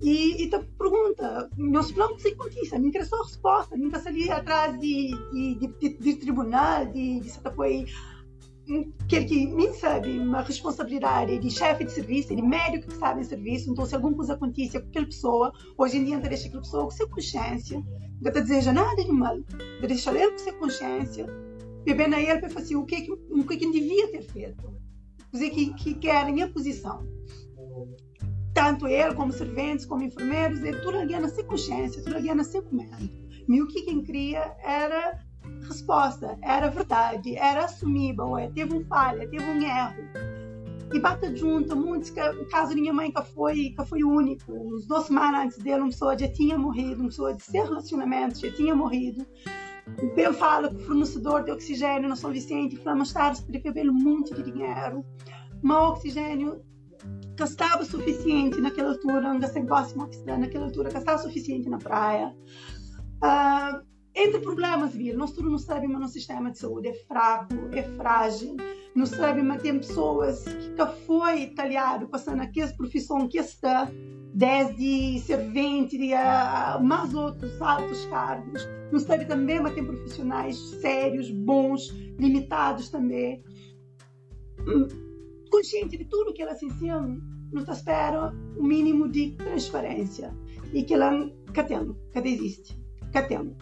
[0.00, 1.50] e, e te pergunta,
[1.94, 5.98] planos se acontece, me quer só a resposta, não está ali atrás de, de, de,
[5.98, 7.86] de, tribunal, de, de certa coisa,
[9.08, 13.24] quer que me sabe uma responsabilidade de chefe de serviço, de médico que sabe em
[13.24, 16.62] serviço, então se alguma coisa acontece com aquela pessoa, hoje em dia não deixa aquela
[16.62, 17.84] pessoa com sua consciência,
[18.22, 19.38] não te deseja nada de mal,
[19.80, 21.26] deixa ele com sua consciência,
[21.84, 24.74] beber na ele para fazer o que, o que devia ter feito,
[25.30, 27.06] dizer que, que querem a posição
[28.60, 33.10] tanto ele como serventes, como enfermeiros, ele tudo alguém sem consciência, tudo alguém sem comendo.
[33.48, 35.18] E o que quem queria era
[35.66, 39.94] resposta, era verdade, era assumível, é, teve um falha, teve um erro.
[40.92, 44.52] E bate junto, muitos, o caso minha mãe que foi, que foi único.
[44.52, 48.40] Uns duas semanas antes dele, uma pessoa já tinha morrido, uma pessoa de ser relacionamento
[48.40, 49.24] já tinha morrido.
[49.96, 54.42] Ele fala que o fornecedor de oxigênio na São Vicente, Flamengo Stars, recebeu monte de
[54.42, 55.02] dinheiro.
[55.62, 56.62] Mas o oxigênio
[57.40, 62.36] gastava o suficiente naquela altura, não gastei próximo naquela altura, gastava o suficiente na praia.
[63.24, 63.82] Uh,
[64.14, 67.82] entre problemas, vir, nós todos não sabemos, mas nosso sistema de saúde é fraco, é
[67.96, 68.56] frágil,
[68.94, 73.90] não sabemos, mas tem pessoas que foi talhado passando aquelas profissões que está,
[74.34, 78.68] desde servente a mais outros altos cargos.
[78.92, 83.42] Não sabe também, mas tem profissionais sérios, bons, limitados também
[85.60, 87.00] consciente de tudo que ela se ensina,
[87.52, 90.34] nos espera um mínimo de transparência.
[90.72, 92.78] e que ela catendo, cadê existe,
[93.12, 93.56] catendo.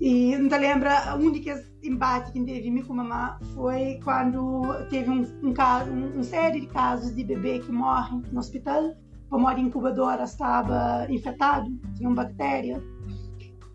[0.00, 5.10] E não te lembra, a única embate que teve com a mamãe foi quando teve
[5.10, 8.96] um, um, caso, um, um série de casos de bebê que morrem no hospital,
[9.30, 12.82] o amor incubadora estava infectado, tinha uma bactéria.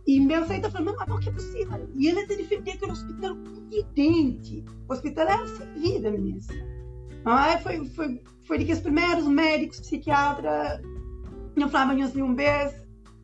[0.07, 1.89] E meu pai está falando, mas não que é possível.
[1.93, 3.37] E ele está defendendo aquele hospital
[3.71, 4.65] evidente.
[4.89, 6.39] O hospital era sem vida, menina.
[7.29, 10.81] Ah, foi, foi, foi de que os primeiros médicos, psiquiatras,
[11.55, 12.75] não falavam um beijo.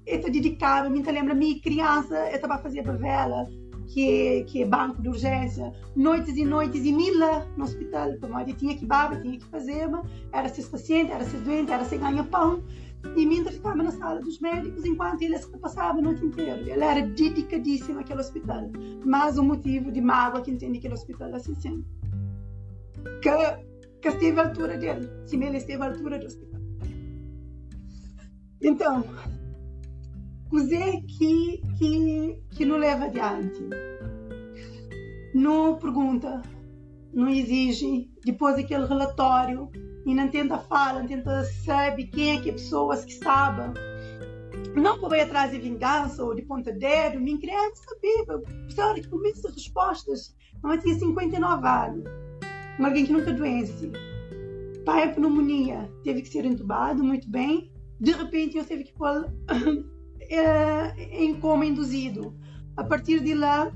[0.05, 3.47] Ele dedicava, me lembra, minha criança, eu estava fazendo bavela
[3.87, 8.75] que, que é banco de urgência, noites e noites e mila no hospital, eu tinha
[8.75, 9.89] que babar, tinha que fazer,
[10.31, 12.61] era ser paciente, era ser doente, era ser ganhar pão.
[13.15, 16.59] E Minda ficava na sala dos médicos enquanto eles passavam a noite inteira.
[16.61, 18.71] Ele era dedicadíssimo àquele hospital.
[19.05, 21.85] Mas o motivo de mágoa que entende aquele hospital é assim.
[23.21, 23.29] Que,
[24.03, 25.09] que esteve à altura dele.
[25.25, 26.61] Se ele esteve à altura do hospital.
[28.61, 29.03] Então,
[30.49, 33.61] cos'è que, que, que nos leva adiante?
[35.33, 36.41] Não pergunta,
[37.13, 39.69] não exige, depois daquele relatório,
[40.05, 43.73] e não tenta falar, não tenta saber quem é que é pessoas que estavam.
[44.75, 49.07] Não para ir atrás de vingança ou de ponta dedo, nem queria saber, precisava que
[49.07, 50.35] começo respostas.
[50.63, 52.03] Ela tinha 59 anos,
[52.77, 53.73] uma alguém que nunca doença.
[54.85, 57.71] Pai, a pneumonia, teve que ser entubado, muito bem.
[57.99, 59.31] De repente, eu teve que pôr
[61.11, 62.35] em coma induzido.
[62.75, 63.71] A partir de lá,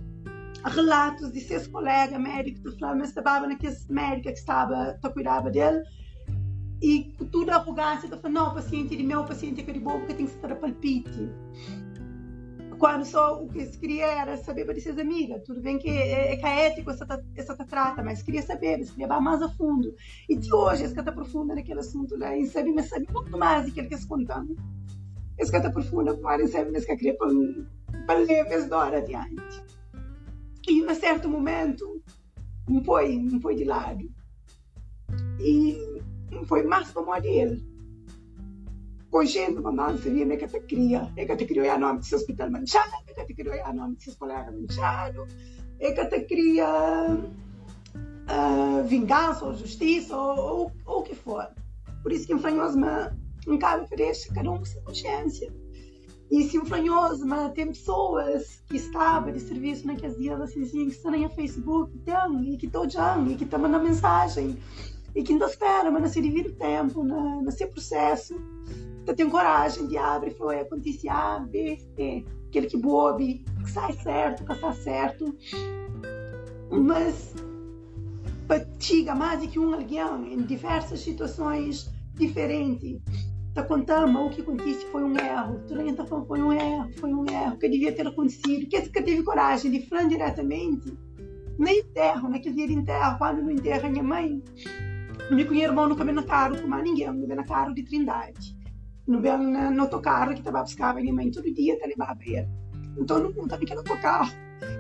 [0.66, 5.50] relatos de seus colegas médicos que falavam que estava naquele médica que estava, que cuidava
[5.50, 5.82] dele,
[6.82, 10.00] e com toda a arrogância, falando, não, o paciente de meu, o paciente é caribou
[10.00, 11.30] porque tem que estar a palpite.
[12.80, 15.42] Quando só o que se queria era saber para suas amigas.
[15.44, 19.22] Tudo bem que é, é caético essa, essa trata, mas queria saber, mas queria ir
[19.22, 19.94] mais a fundo.
[20.30, 23.66] E de hoje, essa está profunda naquele assunto lá, e sabe, mas sabe muito mais
[23.66, 24.56] do que ele quer se contando
[25.40, 27.16] escata profunda podem ser mas que queria
[28.06, 29.64] para leves da hora adiante.
[30.68, 32.02] E a certo momento,
[32.68, 34.10] não foi, não foi de lado.
[35.40, 37.77] E não foi mais para morrer ele.
[39.10, 41.12] Cogendo, mamãe, seria minha que te cria.
[41.16, 42.50] É que te criou a nome de seu hospital
[43.64, 45.28] a nome seus colegas manchado,
[45.80, 47.18] é que te cria
[48.28, 51.48] uh, vingança ou justiça ou, o que for.
[52.04, 53.18] Por isso que em Franhosma
[53.48, 55.54] um cabo fresco, cada um com consciência.
[56.30, 60.96] E se o fanhoso, tem pessoas que estavam de serviço naqueles dias assim, assim, que
[60.96, 64.58] estão no Facebook, tem, e que estão já, e que estão mandando mensagem,
[65.16, 68.36] e que ainda esperam, mas não se divide o tempo, no, no seu processo,
[69.08, 73.72] então tem coragem de abrir e falar, acontece A, B, C, aquele que bobe, que
[73.72, 75.34] sai certo, que sai certo,
[76.70, 77.34] mas
[78.46, 83.00] fatiga mais do que um alguém em diversas situações diferentes
[83.48, 85.62] está contando o que aconteceu foi um erro.
[85.90, 88.68] Está falando foi um erro, foi um erro que devia ter acontecido.
[88.68, 90.94] Que que teve coragem de falar diretamente
[91.58, 94.44] no enterro, naquele dia de enterro, quando no enterro a minha mãe,
[95.32, 98.57] meu irmão nunca veio na carro com mais ninguém, não veio na carro de Trindade.
[99.08, 102.48] Não veio no autocarro que estava buscar a minha mãe todo dia, tá levava ele.
[102.98, 104.32] Então não conta que no autocarro.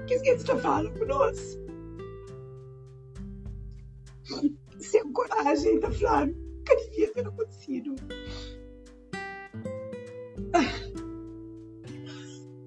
[0.08, 1.62] Que você está falando conosco?
[4.80, 7.96] Sem coragem, está falando que devia ter acontecido.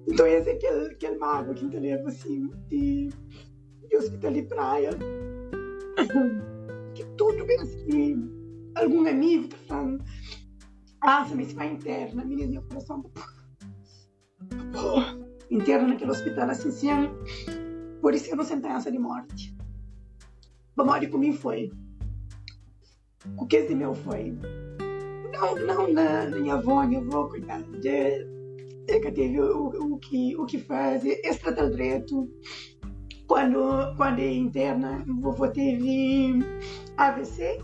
[0.07, 3.09] Então esse é aquele, aquele mago que leva assim de,
[3.87, 4.89] de hospital de praia.
[6.95, 8.29] Que tudo bem assim.
[8.75, 10.03] Algum amigo tá falando,
[11.01, 13.03] você me vai interna, menina, meu coração.
[15.49, 17.09] Interna naquele hospital assim, assim,
[18.01, 19.55] por isso eu não sentença de morte.
[20.77, 21.71] A morte comigo foi.
[23.37, 24.35] O que esse meu foi?
[25.31, 27.63] Não, não na minha avó, minha avó, coitada
[28.99, 32.29] que teve o, o, que, o que faz direito
[33.27, 36.39] Quando, quando é interna, o vovô teve
[36.97, 37.61] AVC.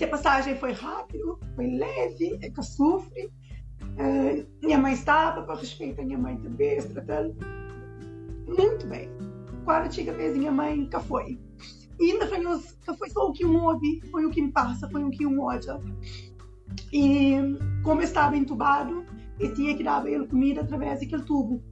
[0.00, 2.58] Se a passagem foi rápido, foi leve, é que.
[2.58, 7.36] Uh, minha mãe estava, para respeito a minha mãe também, tratando
[8.48, 9.10] muito bem.
[9.66, 11.38] Quando chega a vez, minha mãe cá foi.
[11.98, 14.88] E ainda foi, que foi só o que um ouve, foi o que me passa,
[14.88, 15.78] foi o que um olha.
[16.90, 17.34] E
[17.84, 19.04] como estava entubado,
[19.38, 21.62] e tinha que dar ele comida através daquele tubo.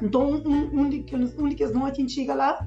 [0.00, 2.64] Então, um, um, daqueles, um daqueles noites chega lá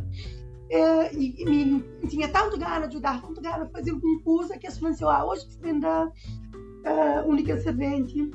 [0.70, 4.58] é, e, e me, tinha tanto gana de ajudar, tanto gana de fazer alguma coisa
[4.58, 8.30] que falaram assim, ah, hoje você dar uh, um daqueles serventes,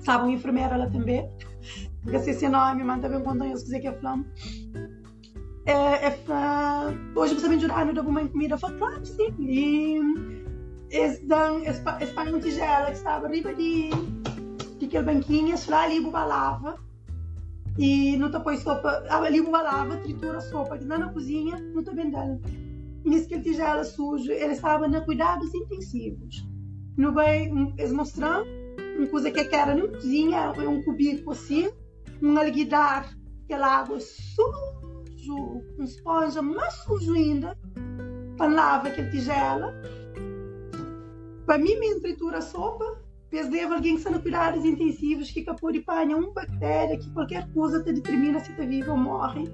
[0.00, 1.28] sabe, uma enfermeira lá também,
[2.02, 4.26] porque se esse nome, mas também quando eu dizer que é falando.
[5.66, 6.18] É, é,
[7.16, 8.54] hoje você me ajudar, me dar alguma comida?
[8.54, 9.34] Eu falei, claro, sim.
[9.40, 10.00] E
[10.90, 13.90] eles dão, eles, eles pagam tigela que estava arriba de
[14.80, 16.85] aquele banquinho, lá ali lava
[17.78, 21.94] e não te põe sopa, ali lava, tritura a sopa, não na cozinha, não te
[21.94, 22.40] vendendo.
[23.04, 26.46] Nisso que ele tigela sujo, ele estava na cuidados intensivos.
[26.96, 28.46] No bem, eles mostrando
[28.96, 31.70] uma coisa que era na cozinha, um cubículo assim,
[32.22, 33.14] um alguidar,
[33.44, 37.56] aquela água sujo, um esponja mais sujo ainda,
[38.36, 39.74] para lavar aquele tigela.
[41.44, 43.00] Para mim, me tritura a sopa,
[43.30, 47.50] Pesdevo alguém que está no cuidados intensivos, que capô de panha uma bactéria, que qualquer
[47.52, 49.44] coisa te determina se está vivo ou morre.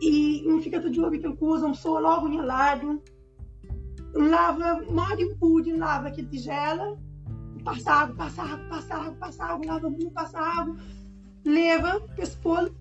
[0.00, 3.02] E não fica tudo olho que coisa, um pessoa logo em lado,
[4.14, 6.96] lava, morde um pude, lava aquele tigela,
[7.64, 10.76] passa água, passa água, passa água, passa água, lava muito, passa água,
[11.44, 12.74] leva, pespolo,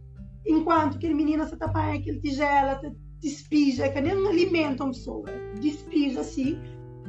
[0.45, 5.25] enquanto aquele menino se tapa aquele tigela, te despija, que nem alimento uma pessoa,
[5.59, 6.59] despija assim,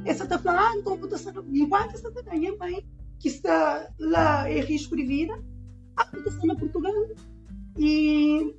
[0.04, 2.84] essa está falando, então estar enquanto essa está minha mãe,
[3.18, 5.42] que está lá em risco de vida,
[5.96, 6.92] a votação na Portugal.
[7.78, 8.54] E,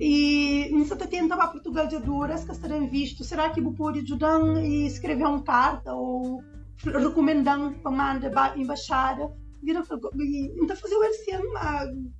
[0.00, 4.00] e nessa está tendo a Portugal de duras, que estarem visto, será que vou poder
[4.00, 6.42] ajudar e escrever uma carta ou
[6.84, 9.30] recomendando para mandar a embaixada?
[9.62, 11.44] Vira, então fazer o LCM,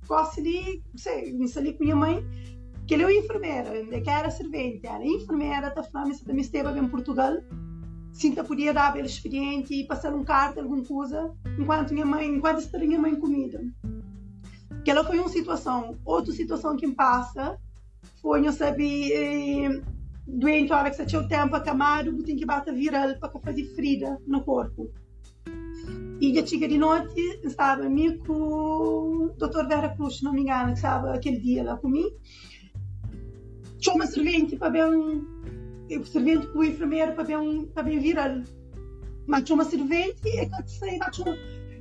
[0.07, 2.25] gosto de, não sei, não sei com minha mãe,
[2.87, 7.33] que ele é enfermeira, que era servente, era enfermeira, está falando, também esteve em Portugal,
[8.13, 12.59] Sinta podia dar pelo experiente e passar um carta, alguma coisa, enquanto minha mãe, enquanto
[12.59, 13.59] estaria minha mãe comida.
[14.85, 15.97] Que ela foi uma situação.
[16.05, 17.59] Outra situação que me passa
[18.21, 19.81] foi, eu sabe, eh,
[20.27, 23.63] doente, a hora que você tinha o tempo acamado, tem que bater viral para fazer
[23.75, 24.91] ferida no corpo.
[26.21, 29.67] E a chega de noite, estava comigo com o.
[29.67, 32.15] Vera Cruz, se não me engano, que estava aquele dia lá comigo.
[33.79, 35.25] Tinha uma servente para ver um
[35.93, 38.43] eu servente com o enfermeiro para bem, para bem virar.
[39.27, 41.37] Mas uma servente é que uma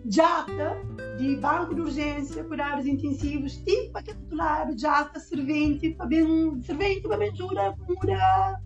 [0.09, 0.77] jata
[1.19, 7.17] de banco de urgência, cuidados intensivos, tipo para titular, jata, servente, para bem, servente para
[7.17, 8.61] bem jura, mura,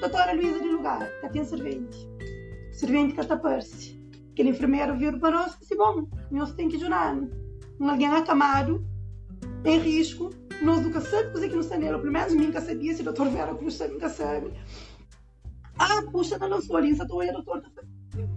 [0.00, 2.08] doutora Luísa de lugar, que tem servente.
[2.72, 4.00] Servente que está-se.
[4.32, 7.16] Aquele enfermeiro viu para nós e disse, bom, nós tem que jurar.
[7.78, 8.84] Um alguém acamado,
[9.64, 10.30] em risco,
[10.62, 13.78] nós nunca sabemos que não sabemos, pelo menos nunca sabia se o doutor Vera Cruz
[13.90, 14.52] nunca sabe.
[15.78, 17.62] Ah, puxa, lançou ali, essa tua doutor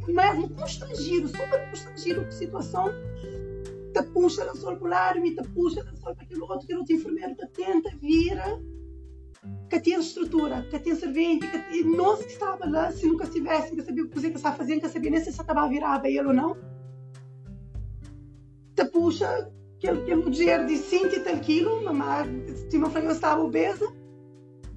[0.07, 2.89] mesmo constrangido, super constrangido com a situação.
[3.93, 7.35] Te puxa, lançou o polar, me te puxa, lançou para aquele outro, que outro enfermeiro
[7.35, 8.59] te tenta, vira.
[9.69, 11.85] Que tinha estrutura, que tinha servente, que tinha...
[11.85, 14.89] nós que estava lá, se nunca tivesse, que sabia o que você estava fazendo, que
[14.89, 16.57] sabia nem se estava a virar a ele ou não.
[18.75, 23.85] Te puxa, que é mulher de 100 e tal quilos, mamãe, tinha uma estava obesa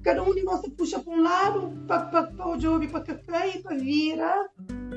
[0.03, 4.49] cada um de nós puxa para um lado, para o jogo, para café, para vira,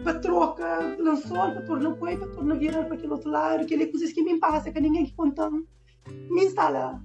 [0.02, 4.12] para troca lençol, para tornar põe, para tornar virar para aquele outro lado, aquele coisas
[4.12, 7.02] que me passa, que ninguém que conta, me instala.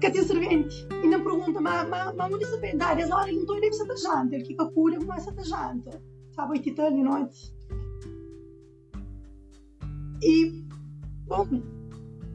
[0.00, 0.86] Que tem servente.
[1.02, 2.76] E não pergunta, mas, mas, mas onde vem?
[2.76, 6.02] Dá 10 horas, então ele deve ser janta, ele fica pura, mas é janta.
[6.32, 7.54] Sabe, 8 e de noite.
[10.22, 10.64] E,
[11.26, 11.46] bom,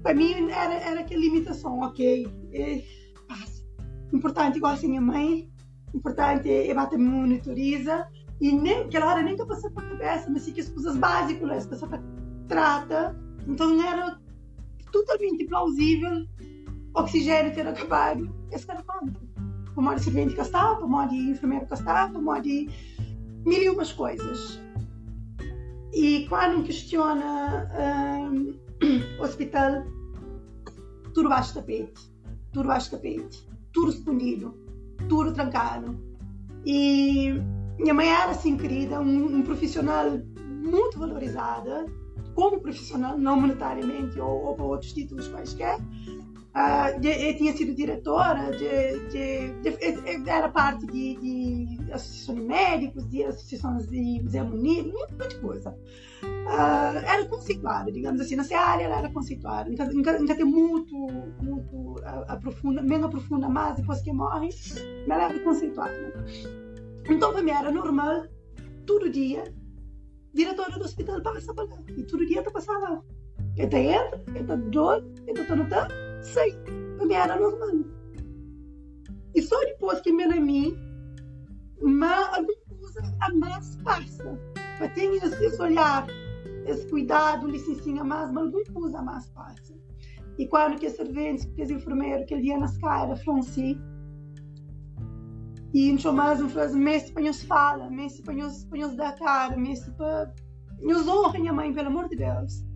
[0.03, 2.27] para mim era, era aquela limitação, ok.
[2.53, 2.83] E,
[4.13, 5.49] importante igual assim minha mãe,
[5.93, 8.07] importante é bater monitoriza
[8.39, 10.95] e nem aquela hora nem que eu passei por cabeça, mas sim que as coisas
[10.95, 12.03] básicas que a pessoa
[12.47, 13.15] trata,
[13.47, 14.19] então era
[14.91, 16.25] totalmente plausível
[16.93, 19.19] oxigênio ter acabado, esse cara conta.
[19.75, 22.69] Como de servente que estava, de enfermeiro que estava, de
[23.45, 24.59] mil e umas coisas.
[25.93, 27.69] E quando questiona
[28.31, 29.83] um, hospital,
[31.13, 32.11] tudo baixo tapete,
[32.51, 33.46] tudo baixo tapete
[33.77, 34.55] tudo escondido,
[35.07, 35.95] tudo trancado.
[36.65, 37.33] E
[37.77, 41.85] minha mãe era assim querida, um, um profissional muito valorizada,
[42.33, 45.77] como profissional, não monetariamente ou, ou para outros títulos quaisquer.
[46.57, 53.07] Uh, eu tinha sido diretora, de, de, de, era parte de, de associações de médicos,
[53.07, 55.69] de associações de Zé Munir, muita coisa.
[56.23, 59.69] Uh, era conceituada, digamos assim, nessa área ela era conceituada.
[59.69, 60.95] Nunca, nunca, nunca tem muito,
[61.43, 64.49] muito aprofunda, menos aprofunda mais depois que morre,
[65.07, 66.25] mas ela era conceituada.
[67.07, 68.25] Então, para mim era normal,
[68.87, 69.43] todo dia,
[70.33, 73.03] diretora do hospital passa para lá, e todo dia eu passava lá.
[73.55, 73.77] Ele
[74.35, 75.69] entra, doido, ele está no
[76.23, 76.53] sei,
[76.97, 77.85] para mim era normal.
[79.35, 80.77] E só depois que me mim,
[81.81, 84.39] mas alguma coisa a mais passa.
[84.79, 86.07] Mas tem esse olhar,
[86.65, 89.75] esse cuidado, licencinha mais, mas alguma coisa a mais passa.
[90.37, 93.79] E quando que a servente, que é enfermeiro, que ele ia na escada, Franci,
[95.73, 99.15] e não mais uma frase, mestre para nos fala, mestre para nos, para nos dar
[99.15, 100.33] cara, mestre para
[100.79, 102.66] nos honra minha mãe, pelo amor de Deus.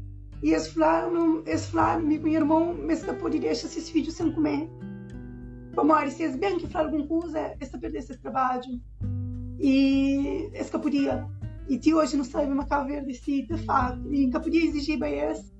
[0.43, 4.67] E esse fulano, esse fulano, meu irmão, me escapou de deixar esses filhos sem comer.
[5.77, 8.81] Amor, se eles bem que falar alguma coisa, essa perder esse trabalho.
[9.59, 11.27] E esse podia.
[11.69, 14.01] E ti hoje não sabe uma verde si, de fato.
[14.13, 15.51] E nunca podia exigir para esse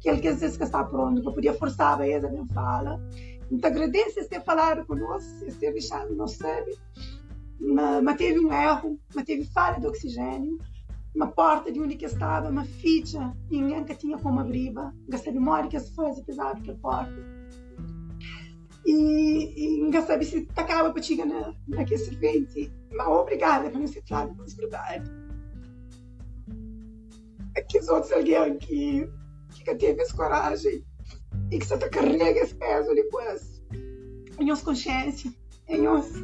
[0.00, 3.00] que ele quer dizer que está pronto, nunca podia forçar para esse a minha fala.
[3.50, 6.74] Então agradeço ter falado conosco, ter deixado não sabe.
[7.60, 10.56] Mas, mas teve um erro, mas teve falha de oxigênio
[11.14, 14.72] uma porta de onde que estava, uma ficha, ninguém que tinha como abrir,
[15.08, 17.40] gastei memória que as coisas pesadas aquela porta.
[18.86, 24.34] E, e sabe se tacava para chegar na, naquele servente, mas obrigada por ser claro
[24.34, 25.10] com verdade.
[27.56, 29.08] Aqueles outros alguém que,
[29.64, 30.84] que teve essa coragem
[31.50, 33.60] e que só carrega esse peso depois
[34.38, 35.30] em nossa consciência,
[35.68, 36.14] em nosso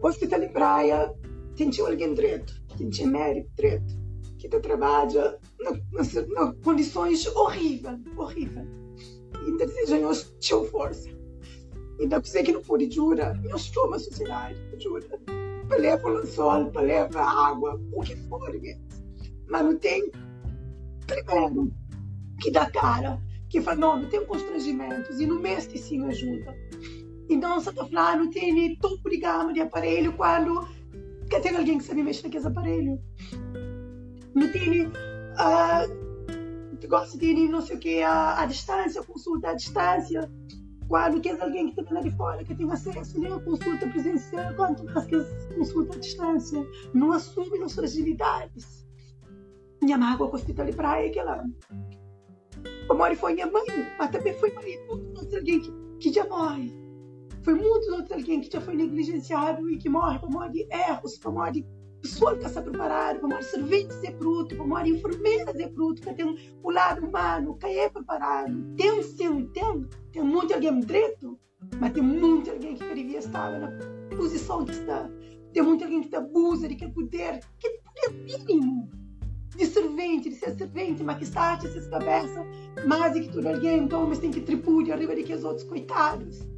[0.00, 1.14] hospital em praia,
[1.54, 3.94] sentiu alguém direito gente genérico, preto,
[4.38, 8.66] que tá trabalha em condições horríveis, horríveis.
[9.46, 11.08] E desejam nós tinham força.
[11.98, 15.06] E da coisa que não pode jura, nós somos a sociedade, jura.
[16.04, 18.50] O sol, para levar água, o que for,
[19.48, 20.10] mas não tem,
[21.06, 21.72] primeiro,
[22.40, 26.56] que dá cara, que fala, não, não tem constrangimentos, e no mês que sim ajuda.
[27.28, 30.66] Então, você está falando, tem de gama de aparelho quando
[31.32, 33.00] Quer ter alguém que sabe mexer naqueles aparelhos.
[34.34, 34.86] Não tem.
[34.86, 40.30] Uh, gosta de não sei o que, a distância, consulta à distância.
[40.86, 44.54] Quando quer alguém que também lá de fora, que tem acesso nem a consulta presencial,
[44.56, 45.16] quanto mais que
[45.54, 46.66] consulta à distância.
[46.92, 48.86] Não assume as fragilidades.
[49.80, 51.42] Minha mágoa com o hospital de praia, que ela.
[52.90, 53.64] A Mori foi minha mãe,
[53.98, 56.81] mas também foi marido de alguém que, que já morre
[57.42, 61.18] foi muitos outros alguém que já foi negligenciado e que morre por morte de erros,
[61.18, 61.66] por morte de
[62.00, 65.70] pessoa que está preparada, por morte de servente ser bruto, por morte de enfermeira ser
[65.70, 68.52] bruto, que tem o lado humano, que é preparado.
[68.76, 69.88] Tem sim, tem.
[70.12, 71.38] Tem muito alguém direito,
[71.80, 73.70] mas tem muito alguém que devia estar na
[74.16, 75.10] posição que está.
[75.52, 78.88] Tem muito alguém que abusa de aquele poder, que poder mínimo
[79.56, 82.46] de servente, de ser servente, mas que está a essas cabeças,
[82.86, 85.64] mais do que tudo alguém, então, mas tem que tripudiar arriba de que os outros
[85.64, 86.51] coitados.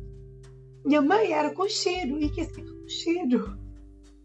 [0.84, 3.58] Minha mãe era cocheiro e que fica cocheiro.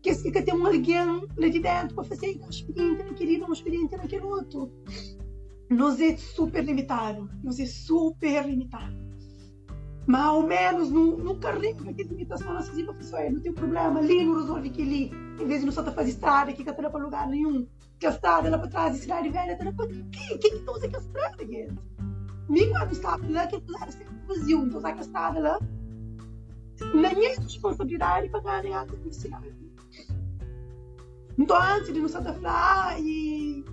[0.01, 3.95] Que fica tem um alguém lá de dentro para fazer um expediente naquele, um expediente
[3.95, 4.70] naquele outro.
[5.70, 7.30] Nós é super limitado.
[7.41, 8.93] Nós é super limitado.
[10.05, 13.99] Mas ao menos no, no carrego que limitação nós fazemos pessoal, não tem problema.
[13.99, 16.99] Ali não resolve que ali, em vez de não só fazer estrada, que não para
[16.99, 17.66] lugar nenhum.
[17.99, 20.38] Que a estrada lá para trás, a cidade velha, tá para quem?
[20.39, 21.80] Quem que usa aquela estrada, gente?
[22.49, 25.60] Me quando estava lá, que era sempre vazio, então usar aquela estrada lá
[26.93, 29.53] nem é responsabilidade para ganhar a publicidade.
[31.38, 33.63] Então, antes de nos falar, ah, e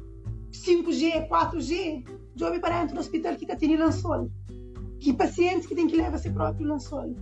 [0.53, 2.05] 5G, 4G,
[2.37, 4.31] já me parente no hospital que tem lençol.
[5.01, 7.15] Que pacientes que têm que levar seu próprio lençol.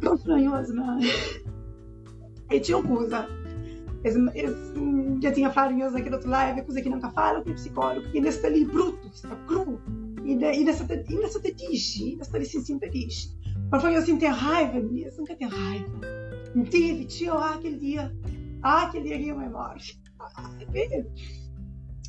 [0.00, 0.98] Não estranhoso, não.
[2.48, 3.28] E tinha uma coisa.
[4.04, 7.54] Eu já tinha falado em aqui do outro live, coisa que nunca falo com o
[7.54, 9.80] psicólogo, que ainda está ali bruto, está cru.
[10.24, 13.35] E ainda está te diz, ainda está ali sem simpatias.
[13.70, 16.00] Mas foi assim, ter raiva nisso, nunca tem raiva.
[16.54, 18.14] Não tive, tio, ah, aquele dia,
[18.62, 20.00] ah, aquele dia que eu me morte.
[20.20, 20.50] Ah,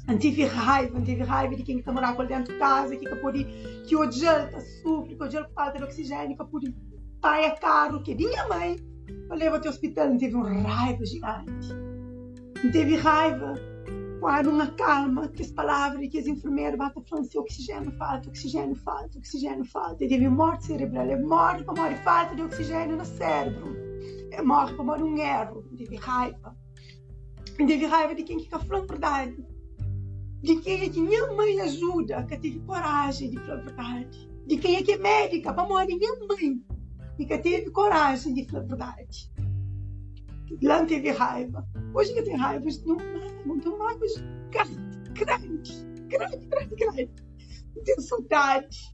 [0.08, 3.44] não tive raiva, não tive raiva de quem está morando dentro de casa, que pode,
[3.86, 6.74] que o gel está sofre, que gel falta de oxigênio, que pode
[7.20, 8.78] pai é caro, que minha mãe,
[9.30, 11.70] eu levo até o hospital, não teve uma raiva gigante.
[12.64, 13.54] Não teve raiva
[14.20, 19.18] quando uma calma que as palavras que as enfermeiras falando assim, oxigênio falta, oxigênio falta,
[19.18, 20.04] oxigênio falta.
[20.04, 23.76] E teve morte cerebral, é morte para morrer falta de oxigênio no cérebro.
[24.32, 26.56] É morte para morrer um erro, teve raiva.
[27.60, 29.46] E teve raiva de quem fica falando a verdade.
[30.42, 34.30] De quem é que minha mãe ajuda, que teve coragem de falar a verdade.
[34.46, 36.62] De quem é que é médica para morrer minha mãe.
[37.20, 39.32] E que teve coragem de falar a verdade.
[40.62, 41.68] Lá teve raiva.
[41.98, 42.96] Hoje que tem raiva, não
[43.44, 44.12] não tenho mágoas
[44.52, 44.78] grandes,
[45.14, 47.10] grandes, grande, grande, grande.
[47.76, 48.94] Não tenho saudade.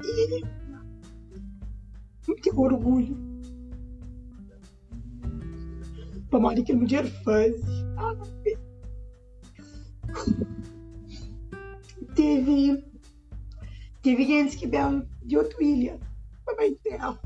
[0.00, 0.44] E
[2.28, 3.16] não tenho orgulho.
[6.40, 7.56] Mais que mulher faz.
[7.96, 8.16] Ah,
[12.14, 12.84] teve
[14.02, 15.98] teve gente que veio de outra ilha
[16.44, 17.18] para minha terra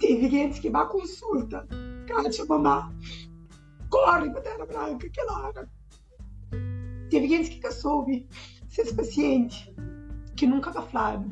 [0.00, 1.68] Teve gente que vai consulta.
[2.06, 2.92] Kátia, mamá,
[3.88, 5.70] corre para Terra Branca, que hora.
[7.10, 8.26] Teve gente que soube
[8.68, 9.72] ser esse paciente
[10.34, 11.28] que nunca vai.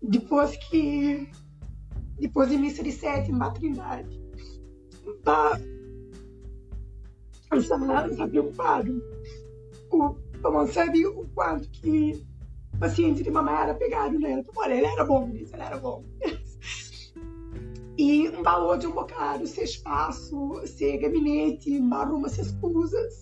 [0.00, 1.28] Depois que
[2.18, 4.22] depois de missa de sétima, a trindade.
[5.24, 5.58] Tá,
[8.12, 9.02] está preocupado.
[9.90, 12.24] O, não sabe o quanto que
[12.74, 14.46] o paciente de mamãe era pegado nele.
[14.54, 16.04] Olha, ele era bom ele era bom.
[17.98, 23.20] E um baú de um bocado, sem espaço, sem gabinete, arruma essas coisas.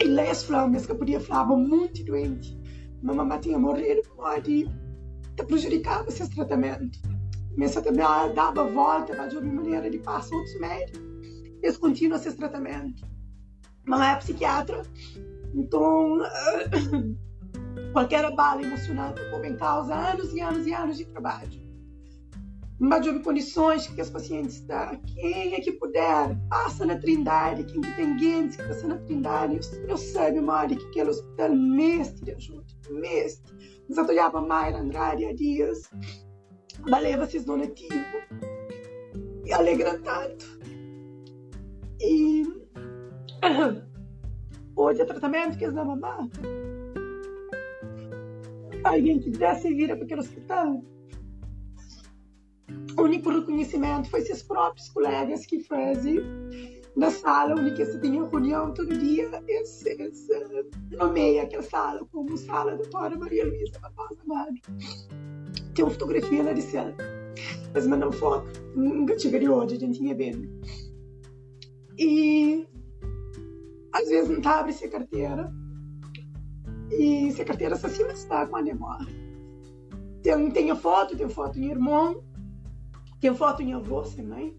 [0.00, 2.58] E lá as flamas que podia falar muito doente.
[3.02, 4.66] Mamãe tinha morrido, pode
[5.36, 6.98] te prejudicava esse tratamento.
[7.56, 11.02] Mas também dava volta, mas de uma maneira de passar outros médicos.
[11.62, 13.06] Eles continuam esse tratamento.
[13.86, 14.82] Mamãe é psiquiatra,
[15.54, 16.20] então
[17.92, 21.63] qualquer bala emocional pode em causa anos e anos e anos de trabalho
[22.78, 24.96] mas de condições que os pacientes estão.
[25.14, 27.64] Quem é que puder, passa na Trindade.
[27.64, 32.24] Quem que tem gente que passa na Trindade, eu, sei, Mari, que aquele hospital mestre
[32.24, 33.54] de ajuda, mestre.
[33.88, 35.88] Nós olhava Mayra Andrade há dias,
[36.86, 38.04] leva esses donativos
[39.44, 40.58] e alegra tanto.
[42.00, 42.42] E
[44.74, 46.28] hoje é tratamento que eles dão mamar.
[48.82, 50.82] Alguém que desse vira para aquele hospital
[52.96, 56.20] o único reconhecimento foi seus próprios colegas que fazem
[56.96, 60.32] na sala onde você tinha reunião todo dia, esse, esse,
[60.92, 64.54] nomeia aquela sala como sala doutora Maria Luísa Barbosa Amado.
[65.74, 66.94] Tem uma fotografia lá de cela,
[67.72, 70.48] mas mandam foto, nunca tive hoje, a gente tinha bem.
[71.98, 72.66] E
[73.92, 75.52] às vezes não tá abre essa carteira,
[76.92, 79.06] e se carteira se acima está com a demora.
[80.22, 82.22] Tem, tem a foto, tem a foto do irmão,
[83.24, 84.54] tem foto em avô, sem mãe.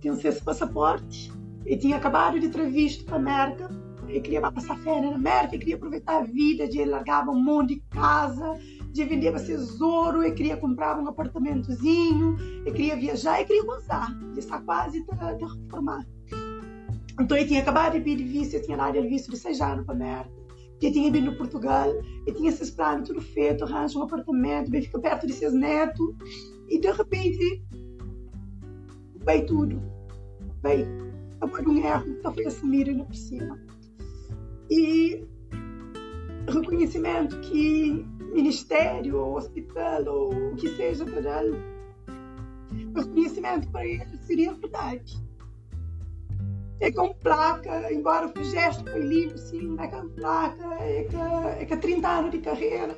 [0.00, 1.32] Tinha esse passaporte.
[1.64, 3.70] E tinha acabado de ter visto para a América.
[4.08, 7.80] Queria passar férias na América, ele queria aproveitar a vida, de largava um monte de
[7.90, 8.58] casa,
[8.90, 14.18] de vender tesouro, ele queria comprar um apartamentozinho, ele queria viajar, ele queria gozar.
[14.20, 16.04] Ele está quase a reformar.
[17.20, 19.94] Então ele tinha acabado de pedir visto, ele tinha dado visto de seis anos para
[19.94, 20.40] a América.
[20.82, 21.88] Ele tinha vindo Portugal,
[22.26, 26.16] ele tinha esses planos tudo feito, arranja um apartamento, bem fica perto de seus netos.
[26.70, 27.64] E de repente,
[29.26, 29.82] veio tudo.
[30.62, 30.86] Veio.
[31.40, 33.60] Agora um erro, talvez assumir na piscina.
[34.70, 35.26] E
[36.48, 41.58] reconhecimento que ministério, ou hospital, ou o que seja para ele,
[42.94, 45.18] reconhecimento para ele seria verdade.
[46.78, 51.66] É com placa, embora o gesto foi livre, sim, é com placa, é com, é
[51.66, 52.96] com 30 anos de carreira,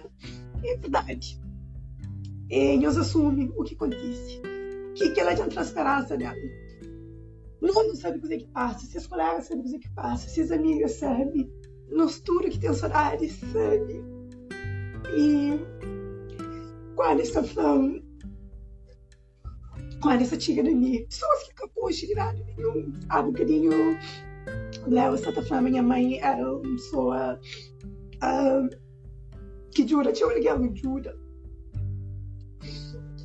[0.63, 1.43] é verdade
[2.53, 4.43] eles assumem o que acontece.
[4.91, 6.37] O que, que ela tem transferência dela?
[7.63, 11.51] Não, não sabe o que passa, seus colegas sabem o que passa, suas amigas sabem,
[11.89, 14.05] nos tudo que tem saudade sabe.
[15.17, 15.59] E
[16.95, 18.05] quando está falando,
[20.03, 23.71] quando essa tia da minha, pessoas que capôs de nada nenhum, há um bocadinho,
[24.89, 27.41] Léo está falando, minha mãe era uma pessoa
[28.17, 28.77] uh,
[29.71, 31.17] que jura, tinha um legal jura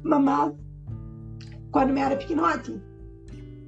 [0.03, 0.53] mamá
[1.71, 2.81] quando eu era pequenote.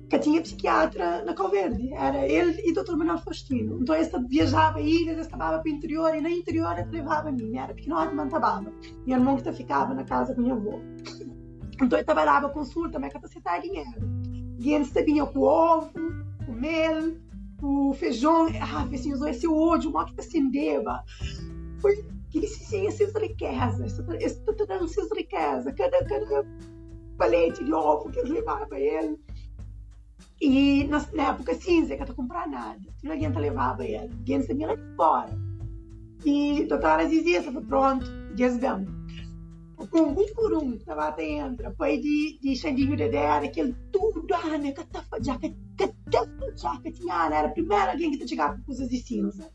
[0.09, 1.93] Que tinha psiquiatra na Calverde.
[1.93, 2.95] Era ele e o Dr.
[2.95, 3.79] Manuel Faustino.
[3.79, 7.31] Então eu viajava ilhas, eu estava para o interior e na interior ele levava a
[7.31, 7.57] mim.
[7.57, 8.73] Era pequenote, mantabava.
[9.05, 10.79] Meu irmão que ficava na casa com meu avô.
[11.81, 14.01] Então eu trabalhava consulta, mas capacitar dinheiro.
[14.57, 15.91] Dinheiro sabia com o ovo,
[16.45, 17.15] com o mel,
[17.61, 18.47] o feijão.
[18.59, 21.03] Ah, assim, usou esse ódio, modo que acendeva.
[21.79, 26.45] Foi que essas riquezas, essas riquezas, cada, cada
[27.17, 29.17] palete de ovo que eles levavam para ele.
[30.41, 34.67] E na, época cinza, que não comprar nada, não adianta levar para ele, ninguém sabia
[34.67, 35.49] lá de fora.
[36.25, 38.05] E a doutora dizia, estava pronto,
[38.35, 38.89] dias vamos.
[39.91, 44.57] Com um por um, estava dentro, depois de, de Xandinho de Dedé, aquele tudo, ah,
[44.57, 48.97] né, catafa, jaca, catafa, jaca, tinha, era a primeira alguém que chegava com coisas de
[48.97, 49.49] cinza.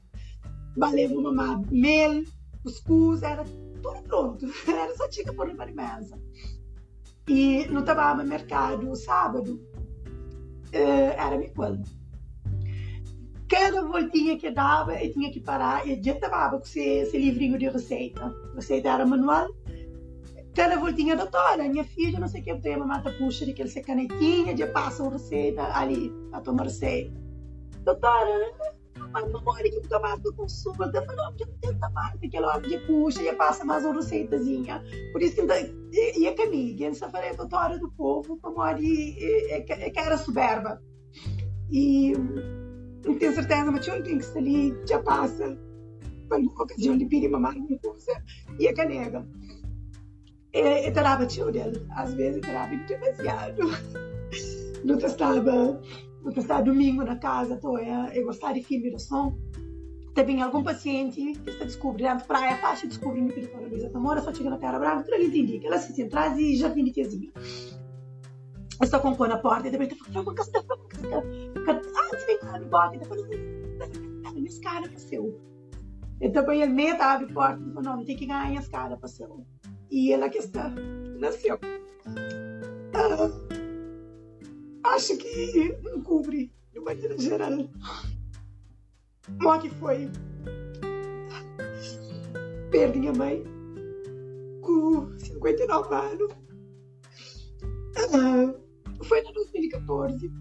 [0.77, 2.25] Valeu, mamãe, mel,
[2.65, 4.47] cuscuz, era tudo pronto.
[4.67, 6.19] Era só tinha que pôr mesa.
[7.29, 9.61] E no trabalho no mercado, sábado,
[10.73, 11.89] eh, era me quando.
[13.49, 15.87] Cada voltinha que dava, eu tinha que parar.
[15.89, 18.35] Eu já estava com esse, livrinho de receita.
[18.55, 19.49] Receita era manual.
[20.55, 23.69] Cada voltinha, doutora, minha filha, não sei o que, tem uma mata puxa de aquele
[23.83, 27.12] canetinha, já passa uma receita ali, a tomar receita.
[27.85, 28.53] Doutora,
[29.15, 33.33] mas memória que tomar do consulta, eu falei, não, tenta mais, aquela hora puxa, e
[33.37, 34.83] passa mais uma receitazinha.
[35.12, 35.43] Por isso que
[35.93, 39.61] e, e a Camille, essa foi a doutora do povo, memória é
[39.91, 40.83] que era soberba.
[41.71, 42.12] E
[43.05, 45.57] não tenho certeza, mas tinha alguém que está ali, já passa,
[46.29, 48.21] para uma ocasião de pedir mamar uma coisa,
[48.59, 49.25] e a canega.
[50.53, 51.87] E, e tarava tio dele.
[51.91, 53.62] Às vezes tarava demasiado.
[54.85, 55.81] Não estava,
[56.25, 59.37] não estava domingo na casa, estou a, a gostar de filme de som.
[60.14, 64.33] Também algum paciente que está descobrindo praia, faixa descobrindo que ele fala Luísa Tamora, só
[64.33, 65.66] chega na Terra Branca, tudo ali indica.
[65.66, 67.33] Ela se sente atrás e jardim de tiazinha.
[68.81, 71.22] Eu só compõe na porta e também está falando, uma casca, uma casca.
[71.97, 73.20] Ah, você vem cá, me bota, depois
[74.35, 75.41] minha escada para seu.
[76.20, 79.09] Então, ele meta, abre a porta e fala, não, tem que ganhar a escada para
[79.09, 79.45] seu.
[79.91, 80.70] E ela que está,
[81.18, 81.59] nasceu.
[82.95, 83.43] Ah,
[84.85, 87.68] acho que não cobre, de maneira geral.
[89.41, 90.11] Como que foi?
[92.70, 93.43] Perdi minha mãe
[94.61, 96.32] com 59 anos.
[97.97, 98.55] Ah,
[99.05, 100.32] foi em 2014.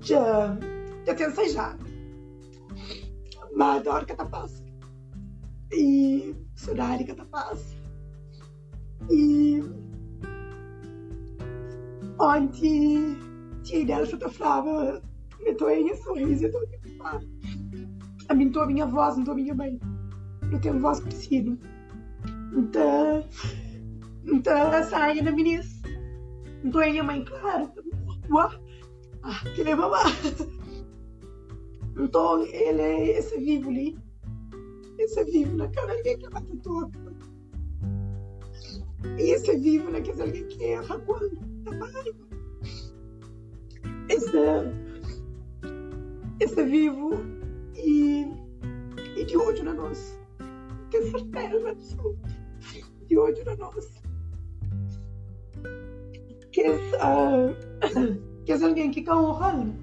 [0.00, 0.58] Já,
[1.06, 1.90] já tenho seis anos.
[3.54, 4.62] Mas adoro catapassa.
[5.72, 7.74] E sonhar catapassa.
[9.10, 9.62] E
[12.18, 13.16] ontem
[13.62, 15.02] tinha dela fotografava,
[15.40, 16.58] meteu em sorriso, eu tô
[18.28, 19.78] a mim estou a minha voz, não estou a minha mãe.
[20.50, 21.58] Eu tenho voz parecida.
[22.56, 23.28] Então,
[24.24, 25.82] então saia na meninice.
[26.62, 27.72] Não estou a minha mãe, claro.
[29.22, 30.02] Ah, que é mamá.
[31.98, 33.98] Então, ele é esse vivo ali.
[34.98, 36.98] Esse vivo na cara alguém que bate toca.
[39.18, 42.14] E esse vivo na casa alguém que erra quando trabalha.
[44.08, 44.38] Esse,
[46.40, 47.10] esse vivo
[47.76, 48.26] e,
[49.16, 50.20] e de ódio na nossa.
[50.90, 52.28] Tenho certeza absoluta.
[53.06, 54.02] De ódio na nossa.
[56.50, 59.74] Que é, uh, que é alguém que está honrando.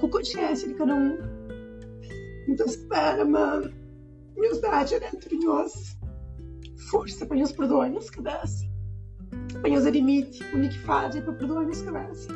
[0.00, 1.18] Com consciência de cada um.
[2.48, 3.72] Então, espera, mano.
[4.36, 5.98] Humildade dentro de nós.
[6.92, 8.70] Força para nos perdoar, nos cadastros
[9.70, 12.28] nos admite o que faz para perdoar nossa cabeça.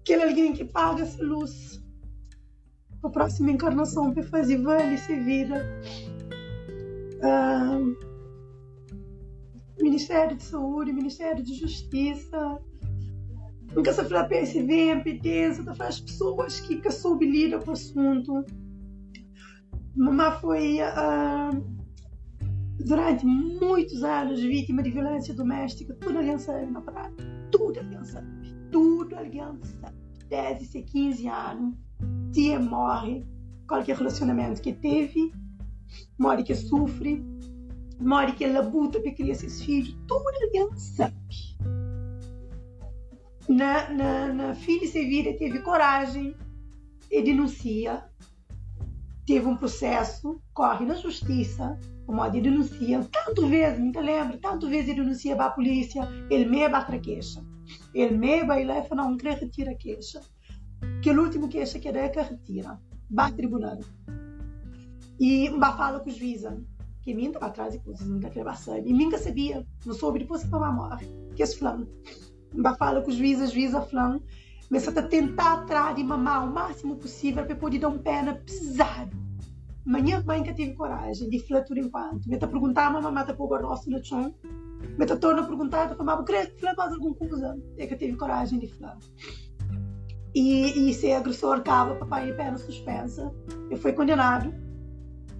[0.00, 1.80] Aquele alguém que paga essa luz
[3.00, 5.64] para a próxima encarnação para fazer velho se vida.
[7.22, 8.10] Uh,
[9.80, 12.60] Ministério de Saúde, Ministério de Justiça.
[13.72, 17.26] Nunca se fala PSV, MPT, só as pessoas que, que soube
[17.60, 18.44] com o assunto.
[19.94, 21.79] Mamãe foi uh,
[22.84, 27.12] durante muitos anos vítima de violência doméstica, tudo alguém sabe na praia.
[27.50, 28.26] Tudo alguém sabe.
[28.70, 29.96] Tudo alguém sabe.
[30.28, 31.74] 10 e 15 anos,
[32.32, 33.26] tia morre,
[33.66, 35.32] qualquer relacionamento que teve,
[36.16, 37.24] morre que sofre,
[38.00, 41.14] morre que ela luta para criar seus filhos, tudo alguém sabe.
[43.48, 46.36] Na, na, na filha Sevilla teve coragem
[47.10, 48.04] e denuncia,
[49.26, 51.76] teve um processo, corre na justiça,
[52.10, 56.02] o modo de denuncia, tanto vezes, me lembra, tanto vezes ele denuncia para a polícia,
[56.28, 57.40] ele me bate a queixa.
[57.94, 60.20] Ele me vai lá e fala, não, quer retirar a queixa.
[61.00, 62.80] Que o último queixa que é que retira.
[63.08, 63.78] Bate tribunal.
[65.20, 66.50] E vai fala com os juízes,
[67.02, 68.84] que mim estava atrás de coisas, não queria passar.
[68.84, 71.06] E nunca sabia, não soube depois que a morre.
[71.36, 71.86] Que esse flão.
[72.52, 74.20] Vai fala com os juízes, juíza flão,
[74.68, 79.29] mas a tentar atrás de mamar o máximo possível para poder dar um pena pesado
[79.84, 82.28] Manhã mãe que tive coragem de falar tudo enquanto.
[82.28, 84.34] Me tá perguntar, mamãe mata por rosto no chão.
[84.98, 87.58] Me torna a perguntar, tá falando, creio que falar mais alguma coisa.
[87.78, 88.98] É que tive coragem de falar.
[90.34, 93.32] E, e ser agressor acaba, papai em pena suspensa.
[93.70, 94.54] Eu fui condenado.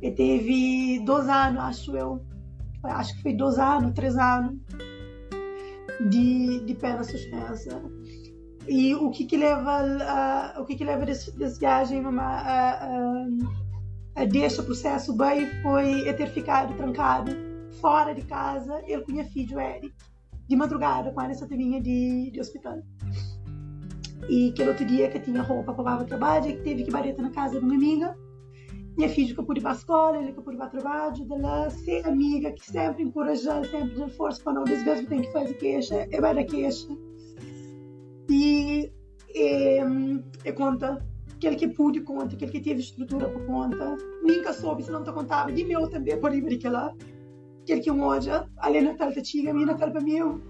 [0.02, 2.20] Eu teve dois anos, acho eu.
[2.82, 4.58] Acho que foi dois anos, três anos
[6.08, 7.82] de, de pena suspensa.
[8.66, 13.28] E o que que leva, uh, o que que leva desse, desse viagem, mamãe, uh,
[13.28, 13.69] uh,
[14.28, 17.32] deste processo bem foi é ter ficado trancado
[17.80, 19.92] fora de casa, ele com o filho Eric,
[20.48, 22.82] de madrugada, com essa teminha de, de hospital.
[24.28, 27.30] E aquele outro dia que tinha roupa para o trabalho, que teve que bareta na
[27.30, 28.16] casa de uma amiga.
[28.96, 32.06] Minha filha que pude para a escola, ele que pude para o trabalho, dela ser
[32.06, 36.20] amiga que sempre encorajou, sempre deu força para não que tem que fazer queixa, é
[36.20, 36.86] vai da queixa.
[38.28, 38.92] E,
[39.34, 39.80] e,
[40.44, 41.04] e conta
[41.40, 43.96] aquele que pude conta, aquele que teve estrutura para conta.
[44.22, 46.94] Nunca soube se não te contava de meu também, por ir lá.
[47.62, 50.40] Aquele que hoje, ali Natal te chega, minha Natal para meu.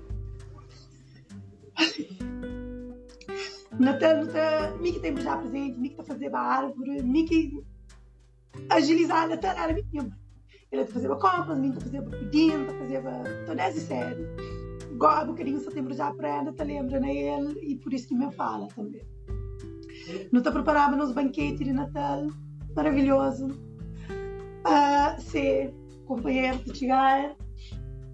[3.78, 7.62] Natal, Natal, mim que tem já presente, mim que tá fazendo a árvore, mim que
[8.68, 10.12] agilizar Natal era minha mãe.
[10.72, 14.26] Ele tá fazendo compras, mim tá fazendo pedindo, tá fazendo toda essa série.
[14.90, 18.66] Igual um bocadinho setembro já para tá lembrando ele, e por isso que me fala
[18.68, 19.02] também.
[20.32, 22.26] Não está preparada nos banquetes de Natal.
[22.74, 25.74] maravilhoso uh, ser
[26.06, 27.34] companheiro de chegar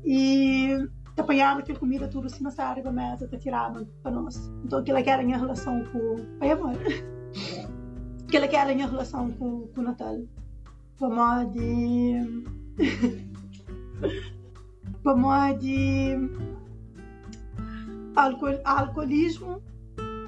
[0.05, 0.77] e
[1.15, 4.51] te apanhava aquela comida tudo assim na área da mesa, te tirava para nós.
[4.65, 6.17] Então aquela que era a minha relação com.
[6.39, 6.75] Pai, amor.
[8.29, 10.21] Aquela que era a minha relação com, com o Natal.
[10.99, 12.45] Vamos de.
[15.03, 16.17] Vamos de.
[18.15, 19.63] Alcool, alcoolismo,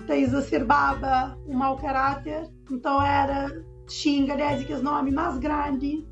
[0.09, 6.02] te exacerbava o mau caráter, então era xinga, desde que os nomes mais grandes,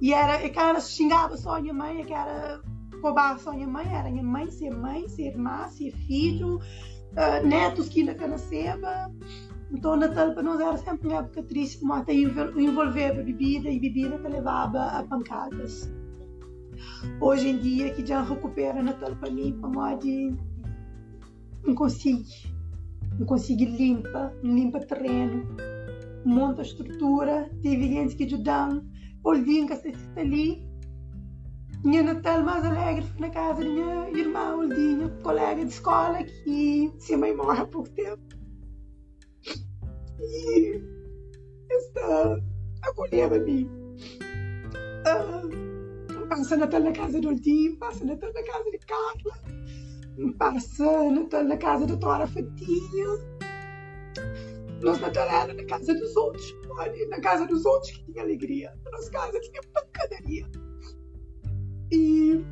[0.00, 2.62] e era, e cara xingava só a minha mãe, que era
[3.02, 7.46] roubar só a minha mãe, era minha mãe ser mãe, ser irmã, ser filho, uh,
[7.46, 9.12] netos que ainda canaceba.
[9.72, 13.80] Então, o Natal para nós era sempre uma época triste, como até a bebida e
[13.80, 15.90] bebida que levava a pancadas.
[17.20, 20.06] Hoje em dia, que já recupera Natal para mim, para modo
[21.64, 22.22] não consigo.
[23.18, 25.46] Não consigo limpa, limpa terreno,
[26.24, 28.84] monta a estrutura, teve gente que ajudam,
[29.24, 30.62] olhinho que está ali,
[31.84, 36.92] minha Natal mais alegre foi na casa da minha irmã Oldinha, colega de escola que
[37.00, 38.22] se mãe morre há pouco tempo.
[40.20, 40.80] E
[41.72, 42.40] esta
[42.82, 43.64] acolheu-me.
[45.02, 49.61] Uh, passa Natal na casa do Oldinho, passa Natal na casa de Carla,
[50.38, 53.06] passa Natal na casa da Tora Fatinha.
[54.82, 58.74] Nós Natal era na casa dos outros, olha, na casa dos outros que tinha alegria,
[58.84, 60.44] na nossa casa tinha pancadaria.
[61.92, 62.44] E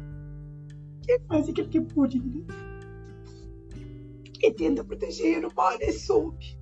[1.02, 2.44] quem faz aquilo que pude, né?
[4.42, 6.58] E tenta proteger o mal e soube.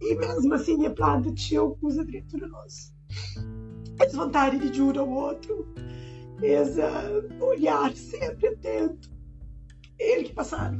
[0.00, 2.94] E mesmo assim a planta tinha alguns direito de nós.
[4.00, 5.66] Essa vontade de ajudar o outro,
[6.40, 6.80] esse
[7.40, 9.17] olhar sempre atento.
[9.98, 10.78] Ele que passaram.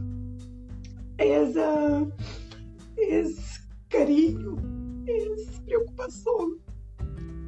[1.19, 1.59] Esse,
[2.97, 4.57] esse carinho,
[5.07, 6.59] essa preocupação.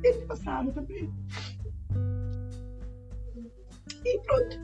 [0.02, 1.12] Ele que passaram também.
[4.04, 4.56] E pronto,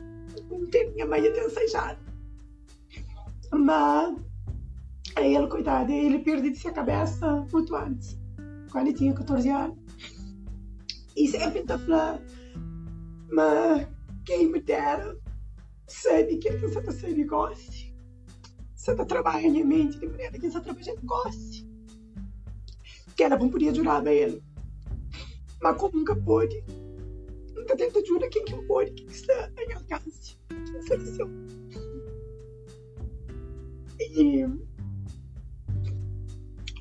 [0.49, 1.99] não teve minha mãe até ensaiar.
[3.53, 4.17] Mas
[5.15, 8.19] aí ele, coitado, ele perdeu-se a cabeça muito antes,
[8.71, 9.77] quando ele tinha 14 anos.
[11.15, 12.21] E sempre está falando,
[13.31, 13.87] mas
[14.25, 15.17] quem me dera
[15.87, 17.95] sabe que você está sendo goste.
[18.75, 21.67] Você está trabalhando a mente de maneira que você está trabalhando goste.
[23.15, 24.43] Que ela não podia jurar a ele.
[25.61, 26.63] Mas como nunca pôde,
[27.55, 30.37] nunca tenta jurar quem que pôde, quem que está em alcance.
[30.85, 31.29] Seleção.
[33.99, 34.45] E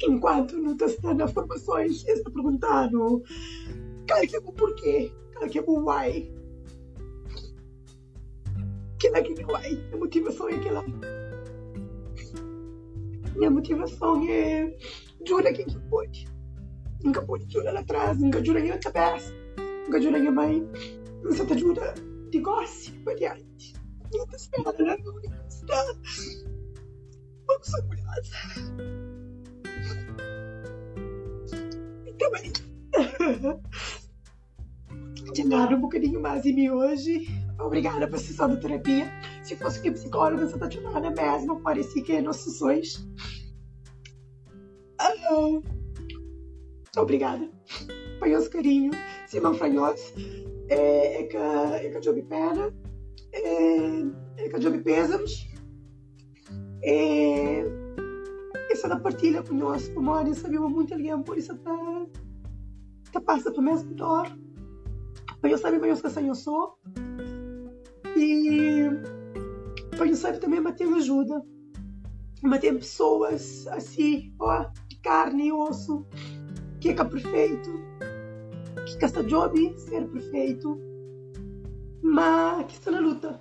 [0.03, 3.23] enquanto não está nas formações, está perguntando
[4.07, 6.36] qual que é o porquê, qual que é o why.
[8.99, 10.85] Que é aquele why, a motivação é aquela.
[13.37, 14.77] Minha motivação é
[15.27, 16.27] jura que pode.
[17.05, 19.33] Nunca pode jurar lá atrás, nunca jura em outra cabeça,
[19.85, 20.67] nunca jura em mãe.
[21.25, 21.95] Você te jura
[22.31, 23.75] de gosto, adiante.
[24.13, 25.99] E te espera na universidade.
[27.47, 28.97] Vamos orgulhosa.
[32.19, 32.53] também.
[35.33, 37.27] Tiraram um bocadinho mais em mim hoje.
[37.59, 39.11] Obrigada sessão de terapia.
[39.43, 41.61] Se fosse que psicóloga, você tá tirando mesmo.
[41.61, 43.09] Parecia que é nossos sonhos.
[44.99, 45.61] Ah,
[46.99, 47.49] obrigada.
[48.21, 48.91] Fanhoso carinho.
[49.27, 50.13] Simão Fanhoso.
[50.69, 52.75] É, é que, é que eu jogo pena.
[53.33, 55.47] É, é que eu jogo pésamos.
[56.83, 57.65] É,
[58.71, 62.07] essa da partilha com nós, por Mário, sabemos muito alguém, por isso está
[63.13, 64.27] tá passa para mesmo dor.
[65.43, 66.79] Mas eu sabia mais que eu sou.
[68.17, 68.77] E
[70.17, 71.43] sabia também manter ajuda.
[72.43, 76.07] Manter pessoas assim, ó, de carne e osso,
[76.81, 77.71] que é que é perfeito,
[78.99, 80.79] que esta job ser perfeito,
[82.03, 83.41] mas que está na luta.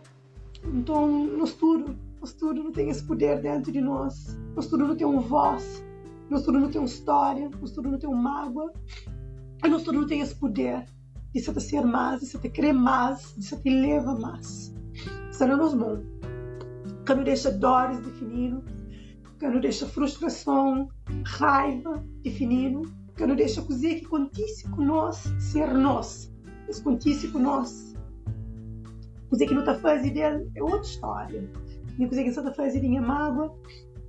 [0.63, 4.37] Então, no estudo, o estudo não tem esse poder dentro de nós.
[4.55, 5.83] O estudo não tem um voz.
[6.31, 7.51] O estudo não tem uma história.
[7.61, 8.73] O estudo não tem uma mágoa.
[9.63, 10.85] O estudo não tem esse poder
[11.35, 14.73] de se ser mais, de se querer mais, de se leva mais.
[15.29, 15.99] Isso não nos mãos.
[17.05, 18.63] Que não deixa dores definindo.
[19.37, 20.89] Que não deixa frustração,
[21.25, 22.81] raiva definindo.
[23.15, 26.33] Que não deixa cozer que contisse com nós ser nós.
[26.67, 27.93] Esse contisse com nós.
[29.29, 31.49] Cozer que não está fazendo dele é outra história
[31.97, 33.55] não conseguem só fazer minha mágoa,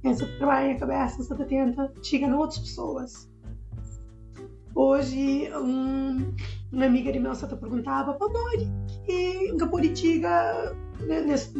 [0.03, 3.31] pensa trabalha a cabeça, só tenta, chega a outras pessoas.
[4.75, 6.35] Hoje, um,
[6.73, 8.69] uma amiga de só te perguntava, Pamori,
[9.05, 10.75] que em Capuritiga,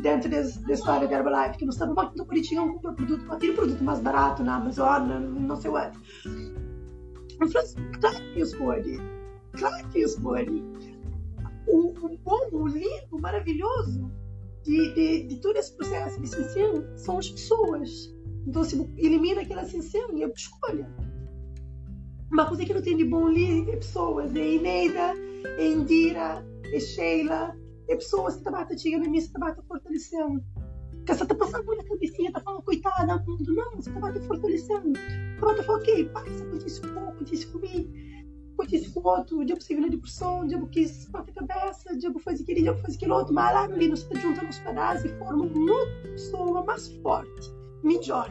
[0.03, 3.85] dentro da história da Herbalife, que não estava muito Capuritiga, um compra produto, um produto
[3.85, 5.99] mais barato na Amazon, não sei o que.
[8.01, 8.99] Claro que pode.
[9.53, 10.65] Claro que pode.
[11.67, 14.11] O, o bom, o lindo, o maravilhoso
[14.65, 18.15] de, de, de todo esse processo de ascensão são as pessoas.
[18.47, 19.63] Então, se elimina aquela
[20.17, 20.89] e é escolha.
[22.49, 24.35] Coisa que não tem de bom ali é pessoas.
[24.35, 25.15] É Ineida,
[25.59, 27.57] é Indira, é Sheila,
[27.89, 30.43] é pessoas que estão antiga na missa, estão fortalecendo.
[31.07, 33.55] Que você está passando na cabecinha, está falando, coitada, mundo.
[33.55, 34.99] Não, você está fortalecendo.
[34.99, 38.07] Está falando, ok, passa, pode isso pouco, isso comigo
[38.67, 41.93] disse com o outro, o diabo se vira depressão, o diabo quis bater a cabeça,
[41.93, 44.49] o diabo faz aquilo, o diabo faz aquilo outro, mas lá ali nós está juntando
[44.49, 47.53] os pedaços e forma uma pessoa mais forte,
[47.83, 48.31] melhor.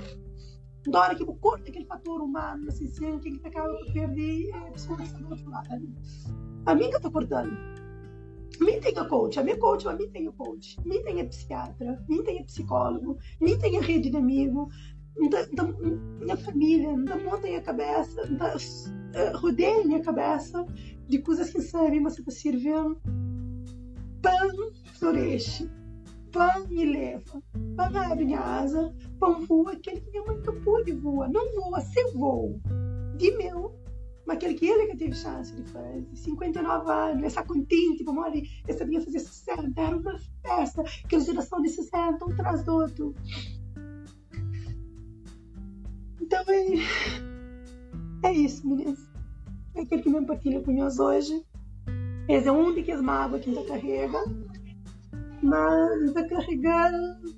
[0.88, 4.58] Da hora que o corpo aquele fator humano, assim, assim, que acaba por perder é
[4.58, 5.94] a pessoa que está do outro lado.
[6.66, 7.58] A mim que eu estou cortando.
[8.60, 11.20] Mim tem a coach, a minha coach, a mim tem o coach, a mim tem
[11.20, 14.70] a psiquiatra, mim tem a psicólogo, mim tem a rede de amigo,
[15.30, 20.66] da, da minha família, da montem a cabeça, da, uh, rodeia a minha cabeça
[21.08, 23.02] de coisas que sabem, mas está servindo.
[24.22, 25.70] Pão floresce,
[26.36, 27.42] pão me leva,
[27.78, 32.12] abre minha asa, pão voa, aquele que minha mãe nunca pôde voar, não voa, se
[32.12, 32.60] voa,
[33.16, 33.74] de meu,
[34.28, 38.50] mas aquele que ele que teve chance de fazer, 59 anos, essa contente, vamos ali,
[38.68, 43.16] essa sabia fazer 60, era uma festa, aquela geração de 60, um atrás do outro.
[46.22, 49.00] Então é, é isso, meninas.
[49.74, 51.46] É aquele que me partilha com nós hoje.
[52.28, 54.18] Esse é um de que as mágoas que ainda carrega,
[55.46, 57.36] mas está carregando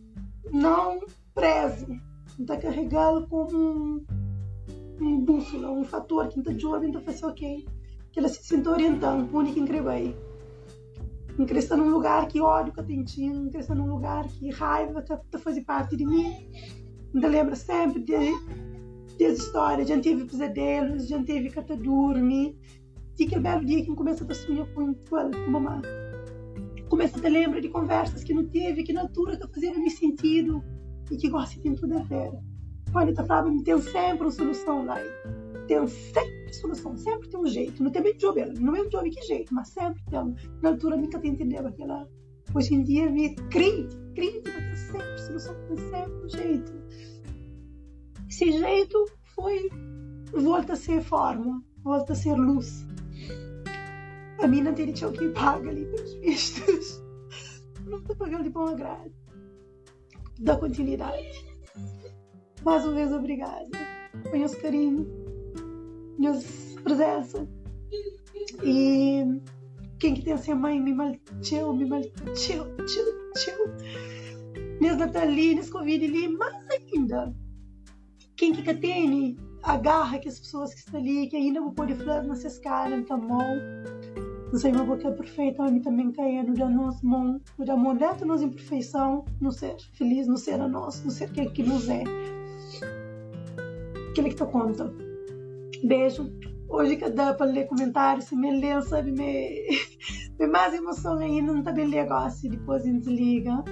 [0.51, 0.99] não
[1.35, 1.87] preso,
[2.39, 4.05] está carregando como um,
[5.01, 7.67] um bússola, um fator que está jovem, está fazendo ok,
[8.11, 10.15] que ela se sinta orientando, única incrível.
[11.45, 15.37] Crescer num lugar que ódio que eu tenho, crescer num lugar que raiva está tá
[15.37, 16.33] fazendo parte de mim.
[17.13, 18.15] Ainda lembra sempre de
[19.17, 22.57] Tens história, já teve pesadelos, já teve catadurme.
[23.19, 25.81] E aquele belo dia que começa a sonhar com, com mamãe.
[26.89, 29.89] Começa a te lembrar de conversas que não teve, que na altura está fazendo me
[29.89, 30.63] sentido
[31.11, 32.31] e que gosta de tudo a ver.
[32.93, 34.97] Olha, tá falando, tem sempre uma solução lá.
[35.67, 37.83] Tem sempre solução, sempre tem um jeito.
[37.83, 40.35] Não tem bem job, não é um job que jeito, mas sempre tem.
[40.61, 42.07] Na altura nunca te entendeu aquela.
[42.55, 46.73] Hoje em dia, me crente, crente, mas tem sempre solução, tem sempre um jeito.
[48.29, 49.69] Esse jeito foi.
[50.33, 52.87] volta a ser forma, volta a ser luz.
[54.39, 57.01] A mina dele tinha que paga ali pelos vistos.
[57.85, 59.11] Não estou pagando de bom agrado.
[60.39, 61.45] Dá continuidade.
[62.63, 63.69] Mais uma vez, obrigada.
[64.29, 65.07] Conheço carinho,
[66.15, 67.47] conheço presença.
[68.63, 69.41] E
[69.99, 73.65] quem que tem a ser mãe me malteu, me malteu, tchau, tchau.
[74.79, 77.33] Nesse Nathalie, nesse Covid ali, mais ainda
[78.37, 82.27] quem que tem agarra que as pessoas que estão ali, que ainda vou pôr flores
[82.27, 83.43] nessas caras, tá bom?
[84.51, 88.25] Não sei, uma boca é perfeita, mas também caindo da nossa mão, da mão dentro
[88.25, 92.03] nos imperfeição, não ser feliz, não ser a nós, não ser quem que nos é.
[94.09, 94.93] Aquele que tá conta.
[95.83, 96.31] Beijo.
[96.69, 99.67] Hoje que dá para ler comentários, se me lê, sabe, me,
[100.39, 103.63] me mais emoção ainda, não tá bem negócio, depois a gente liga.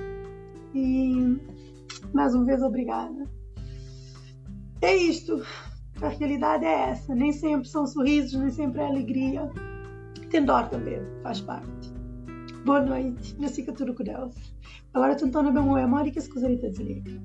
[0.74, 1.38] E
[2.14, 3.30] mais uma vez, obrigada.
[4.82, 5.42] É isto.
[6.02, 7.16] A realidade é essa.
[7.16, 9.50] Nem sempre são sorrisos, nem sempre é alegria.
[10.36, 11.94] Tem dor também, faz parte.
[12.66, 13.38] Boa noite.
[13.72, 14.36] Tudo com Deus.
[14.94, 17.22] Agora tentando bem o e que as coisas desligam.